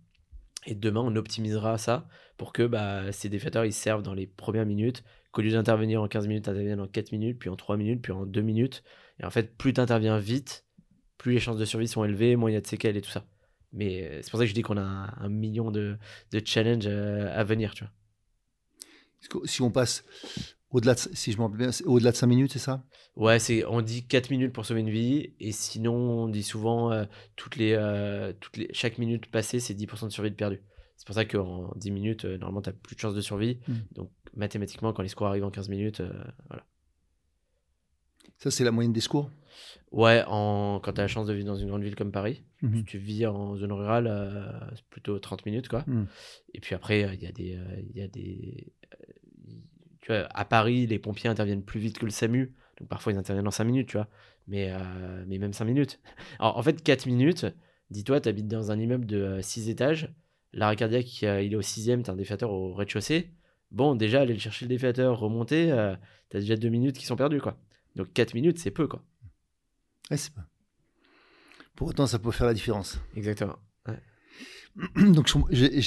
[0.66, 4.66] Et demain, on optimisera ça pour que bah, ces défiateurs ils servent dans les premières
[4.66, 8.02] minutes, qu'au lieu d'intervenir en 15 minutes, interviennent en 4 minutes, puis en 3 minutes,
[8.02, 8.82] puis en 2 minutes.
[9.20, 10.64] Et en fait, plus tu interviens vite,
[11.18, 13.10] plus les chances de survie sont élevées, moins il y a de séquelles et tout
[13.10, 13.26] ça.
[13.72, 15.98] Mais euh, c'est pour ça que je dis qu'on a un, million de,
[16.32, 17.92] de challenges euh, à venir, tu vois.
[19.46, 20.04] Si on passe
[20.70, 22.84] au-delà de, si je bien, au-delà de 5 minutes, c'est ça?
[23.16, 26.92] Ouais, c'est, on dit 4 minutes pour sauver une vie, et sinon, on dit souvent,
[26.92, 27.04] euh,
[27.34, 27.76] toutes les,
[28.40, 30.62] toutes les, chaque minute passée, c'est 10% de survie de perdu.
[30.98, 33.58] C'est pour ça qu'en 10 minutes, euh, normalement, tu n'as plus de chances de survie.
[33.68, 33.72] Mm.
[33.94, 36.12] Donc, mathématiquement, quand les scores arrivent en 15 minutes, euh,
[36.48, 36.66] voilà.
[38.36, 39.30] Ça, c'est la moyenne des scores?
[39.90, 40.80] Ouais, en...
[40.82, 42.78] quand tu as la chance de vivre dans une grande ville comme Paris, Mhm.
[42.78, 45.84] si tu vis en zone rurale, euh, c'est plutôt 30 minutes, quoi.
[45.86, 46.04] Mm.
[46.54, 47.56] Et puis après, il y a des.
[47.56, 48.96] euh, il y a des euh,
[50.00, 52.52] tu vois, à Paris, les pompiers interviennent plus vite que le SAMU.
[52.78, 54.08] Donc parfois, ils interviennent en 5 minutes, tu vois.
[54.46, 56.00] Mais, euh, mais même 5 minutes.
[56.38, 57.46] Alors, en fait, 4 minutes,
[57.90, 60.12] dis-toi, tu habites dans un immeuble de 6 étages.
[60.58, 63.30] L'arrêt cardiaque, euh, il est au 6ème, tu as un défiateur au rez-de-chaussée.
[63.70, 65.66] Bon, déjà, aller chercher le défiateur, remonter,
[66.30, 67.56] tu as déjà 2 minutes qui sont perdues, quoi.
[67.96, 69.04] Donc 4 minutes, c'est peu, quoi.
[70.10, 70.46] Ouais, c'est pas.
[71.76, 72.98] Pour autant, ça peut faire la différence.
[73.14, 73.56] Exactement.
[74.96, 75.80] Donc, j'ai-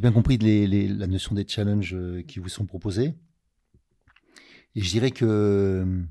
[0.00, 3.14] bien compris les- les- la notion des challenges euh, qui vous sont proposés.
[4.74, 5.24] Et je dirais que.
[5.24, 6.02] euh,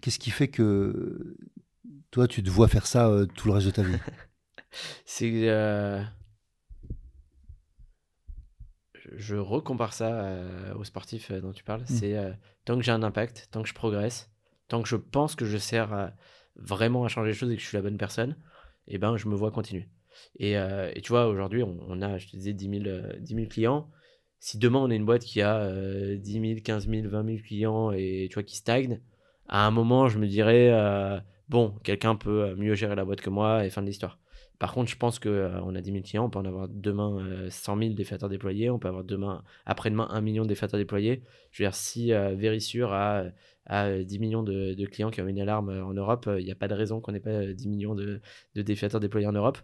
[0.00, 1.36] Qu'est-ce qui fait que
[2.10, 3.96] toi, tu te vois faire ça euh, tout le reste de ta vie?
[5.04, 5.48] C'est.
[5.48, 6.02] euh,
[9.14, 11.82] je- recompare ça euh, aux sportifs euh, dont tu parles.
[11.86, 12.32] C'est euh,
[12.64, 14.30] tant que j'ai un impact, tant que je progresse,
[14.68, 16.12] tant que je pense que je sers à-
[16.56, 18.36] vraiment à changer les choses et que je suis la bonne personne,
[18.88, 19.88] et ben je me vois continuer.
[20.38, 23.12] Et, euh, et tu vois, aujourd'hui, on, on a, je te disais, 10 000, euh,
[23.20, 23.90] 10 000 clients.
[24.38, 27.38] Si demain on est une boîte qui a euh, 10 000, 15 000, 20 000
[27.46, 29.00] clients et tu vois qui stagne,
[29.48, 30.70] à un moment, je me dirais,
[31.48, 34.18] bon, quelqu'un peut mieux gérer la boîte que moi et fin de l'histoire.
[34.58, 37.50] Par contre, je pense qu'on a 10 000 clients, on peut en avoir demain euh,
[37.50, 41.22] 100 000 défiateurs déployés, on peut avoir demain, après-demain 1 million de défiateurs déployés.
[41.50, 43.24] Je veux dire, si euh, Verisure a,
[43.66, 46.54] a 10 millions de, clients qui ont une alarme euh, en Europe, il n'y a
[46.54, 48.20] pas de raison qu'on n'ait pas euh, 10 millions de,
[48.54, 49.58] de déployés en Europe.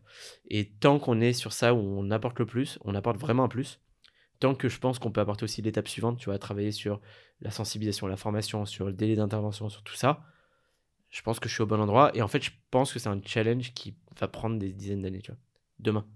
[0.49, 3.49] Et tant qu'on est sur ça où on apporte le plus, on apporte vraiment un
[3.49, 3.81] plus.
[4.41, 7.01] Tant que je pense qu'on peut apporter aussi l'étape suivante, tu vois, travailler sur
[7.41, 10.25] la sensibilisation, la formation, sur le délai d'intervention, sur tout ça,
[11.11, 12.11] je pense que je suis au bon endroit.
[12.15, 15.21] Et en fait, je pense que c'est un challenge qui va prendre des dizaines d'années,
[15.21, 15.41] tu vois,
[15.79, 16.07] demain.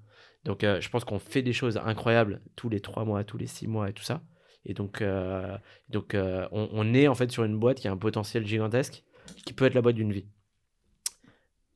[0.46, 3.48] Donc, euh, je pense qu'on fait des choses incroyables tous les trois mois, tous les
[3.48, 4.22] six mois et tout ça.
[4.64, 7.96] Et donc, euh, donc euh, on, est en fait sur une boîte qui a un
[7.96, 9.02] potentiel gigantesque,
[9.44, 10.26] qui peut être la boîte d'une vie.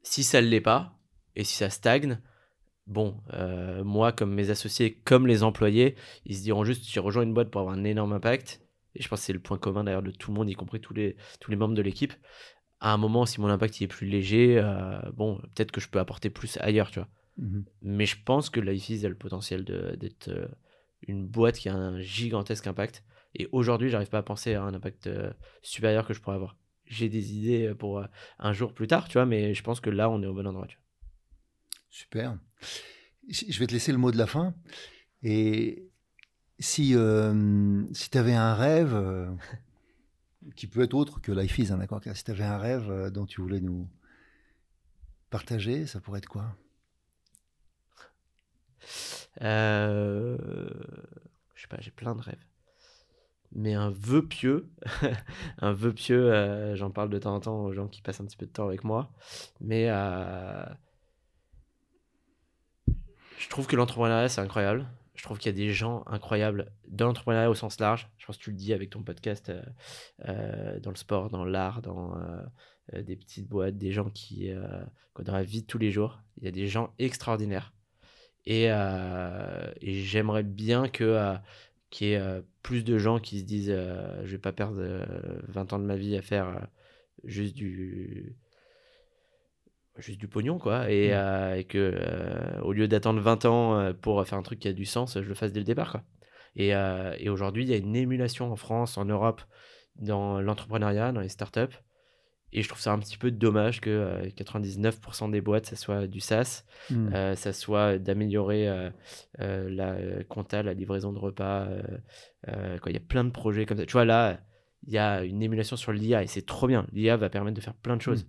[0.03, 0.97] Si ça ne l'est pas,
[1.35, 2.21] et si ça stagne,
[2.87, 3.17] bon,
[3.85, 7.51] moi, comme mes associés, comme les employés, ils se diront juste, j'ai rejoint une boîte
[7.51, 8.61] pour avoir un énorme impact.
[8.95, 10.81] Et je pense que c'est le point commun d'ailleurs de tout le monde, y compris
[10.81, 12.13] tous les, tous les membres de l'équipe.
[12.81, 15.89] À un moment, si mon impact il est plus léger, euh, bon, peut-être que je
[15.89, 17.09] peux apporter plus ailleurs, tu vois.
[17.37, 17.65] Mhm.
[17.83, 20.49] Mais je pense que Lifeis a le potentiel d'être euh,
[21.07, 23.05] une boîte qui a un gigantesque impact.
[23.35, 25.31] Et aujourd'hui, j'arrive pas à penser à un impact euh,
[25.63, 26.57] supérieur que je pourrais avoir.
[26.87, 28.03] J'ai des idées pour
[28.41, 30.47] un jour plus tard, tu vois, mais je pense que là, on est au bon
[30.47, 30.67] endroit.
[30.67, 30.85] Tu vois.
[31.89, 32.39] Super.
[33.29, 34.55] Je vais te laisser le mot de la fin.
[35.23, 35.89] Et
[36.59, 36.97] si,
[37.93, 38.93] si tu avais un rêve,
[40.57, 43.11] qui peut être autre que Life is, hein, d'accord Si tu avais un rêve euh,
[43.11, 43.89] dont tu voulais nous
[45.31, 46.57] partager, ça pourrait être quoi?
[49.43, 50.37] Euh,
[51.55, 52.45] je sais pas, j'ai plein de rêves.
[53.53, 54.71] Mais un vœu pieux,
[55.59, 58.25] un vœu pieux, euh, j'en parle de temps en temps aux gens qui passent un
[58.25, 59.13] petit peu de temps avec moi.
[59.61, 59.89] Mais
[63.39, 64.87] je trouve que l'entrepreneuriat, c'est incroyable.
[65.21, 68.09] Je trouve qu'il y a des gens incroyables dans l'entrepreneuriat au sens large.
[68.17, 69.61] Je pense que tu le dis avec ton podcast, euh,
[70.27, 74.51] euh, dans le sport, dans l'art, dans euh, des petites boîtes, des gens qui,
[75.23, 77.75] dans la vie de tous les jours, il y a des gens extraordinaires.
[78.47, 78.71] Et,
[79.83, 81.35] j'aimerais bien que,
[81.91, 83.77] qu'il y ait plus de gens qui se disent
[84.25, 85.05] je vais pas perdre euh,
[85.49, 86.67] 20 ans de ma vie à faire
[87.25, 88.37] juste du
[90.01, 91.13] juste du pognon quoi et, Mm.
[91.15, 94.69] euh, et que euh, au lieu d'attendre 20 ans euh, pour faire un truc qui
[94.69, 96.03] a du sens je le fasse dès le départ quoi
[96.57, 99.41] et, et aujourd'hui il y a une émulation en France en Europe
[99.97, 101.77] dans l'entrepreneuriat dans les startups
[102.53, 106.09] et je trouve ça un petit peu dommage que euh, 99% des boîtes ça soit
[106.09, 106.65] du SaaS
[107.15, 108.91] euh, ça soit d'améliorer euh,
[109.39, 111.69] la compta, la livraison de repas.
[112.47, 112.91] quoi.
[112.91, 113.87] Il y a plein de projets comme ça.
[113.87, 114.41] Tu vois, là,
[114.87, 116.87] il y a une émulation sur l'IA et c'est trop bien.
[116.93, 118.27] L'IA va permettre de faire plein de choses.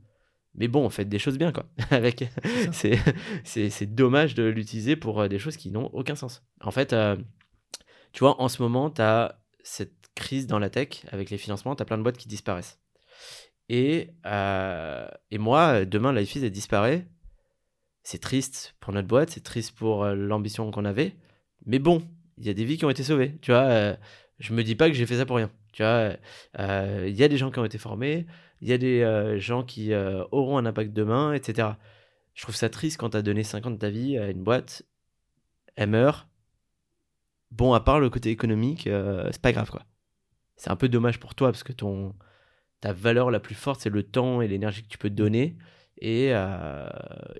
[0.56, 1.66] Mais bon, faites des choses bien, quoi.
[1.91, 2.30] Avec...
[2.72, 2.99] c'est,
[3.43, 6.43] c'est, c'est dommage de l'utiliser pour euh, des choses qui n'ont aucun sens.
[6.62, 7.16] En fait, euh,
[8.12, 11.76] tu vois, en ce moment, tu as cette crise dans la tech avec les financements,
[11.76, 12.80] tu as plein de boîtes qui disparaissent.
[13.70, 17.08] Et, euh, et moi, demain, Lifeis, elle disparaît
[18.04, 21.16] c'est triste pour notre boîte, c'est triste pour l'ambition qu'on avait.
[21.66, 22.02] Mais bon,
[22.38, 23.38] il y a des vies qui ont été sauvées.
[23.41, 23.95] Tu vois, euh,
[24.39, 25.52] je me dis pas que j'ai fait ça pour rien.
[25.72, 26.16] Tu vois,
[26.58, 28.26] il y a des gens qui ont été formés,
[28.62, 31.70] il y a des euh, gens qui euh, auront un impact demain, etc.
[32.34, 34.43] Je trouve ça triste quand tu as donné 5 ans de ta vie à une
[34.43, 34.84] boîte,
[35.76, 36.28] elle meurt.
[37.49, 39.84] Bon, à part le côté économique, euh, c'est pas grave quoi.
[40.55, 42.16] C'est un peu dommage pour toi parce que ton
[42.80, 45.55] ta valeur la plus forte, c'est le temps et l'énergie que tu peux donner.
[46.02, 46.89] Et, euh,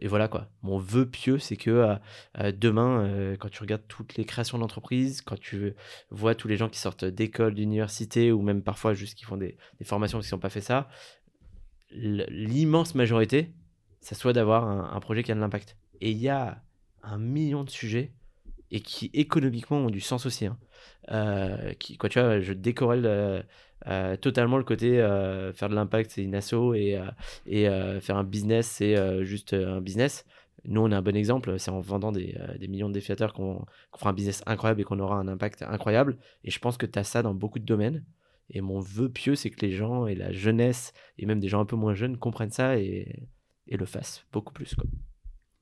[0.01, 0.47] et, voilà quoi.
[0.62, 1.95] Mon vœu pieux, c'est que euh,
[2.39, 5.74] euh, demain, quand tu regardes toutes les créations d'entreprises, quand tu
[6.12, 9.57] vois tous les gens qui sortent d'école, d'université, ou même parfois juste qui font des,
[9.84, 10.89] formations parce qu'ils n'ont pas fait ça,
[11.89, 13.51] l'immense majorité,
[13.99, 15.76] ça soit d'avoir un, projet qui a de l'impact.
[15.99, 16.64] Et il y a
[17.01, 18.14] un million de sujets
[18.70, 20.45] et qui économiquement ont du sens aussi.
[20.45, 20.57] Hein.
[21.80, 23.43] qui, quoi, tu vois, je décorrèle
[23.88, 27.11] euh, totalement le côté euh, faire de l'impact, c'est une asso et, euh,
[27.45, 30.25] et faire un business, c'est juste un business.
[30.65, 33.65] Nous, on a un bon exemple, c'est en vendant des, des millions de défiateurs qu'on
[33.97, 36.17] fera un business incroyable et qu'on aura un impact incroyable.
[36.43, 38.05] Et je pense que tu as ça dans beaucoup de domaines.
[38.51, 41.61] Et mon vœu pieux, c'est que les gens et la jeunesse, et même des gens
[41.61, 43.27] un peu moins jeunes, comprennent ça et,
[43.67, 44.75] et le fassent beaucoup plus.
[44.75, 44.86] Quoi.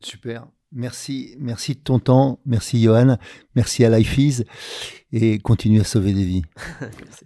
[0.01, 0.47] Super.
[0.71, 2.39] Merci, merci de ton temps.
[2.45, 3.17] Merci Johan.
[3.55, 4.45] Merci à Lifeease.
[5.11, 6.43] Et continue à sauver des vies.
[6.81, 7.25] merci.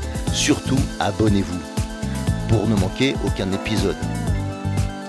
[0.33, 1.59] surtout abonnez-vous
[2.49, 3.95] pour ne manquer aucun épisode.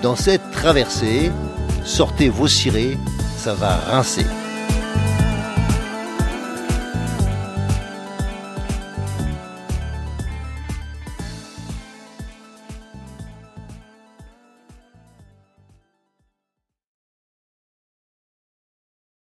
[0.01, 1.31] Dans cette traversée,
[1.83, 2.97] sortez vos cirés,
[3.37, 4.25] ça va rincer.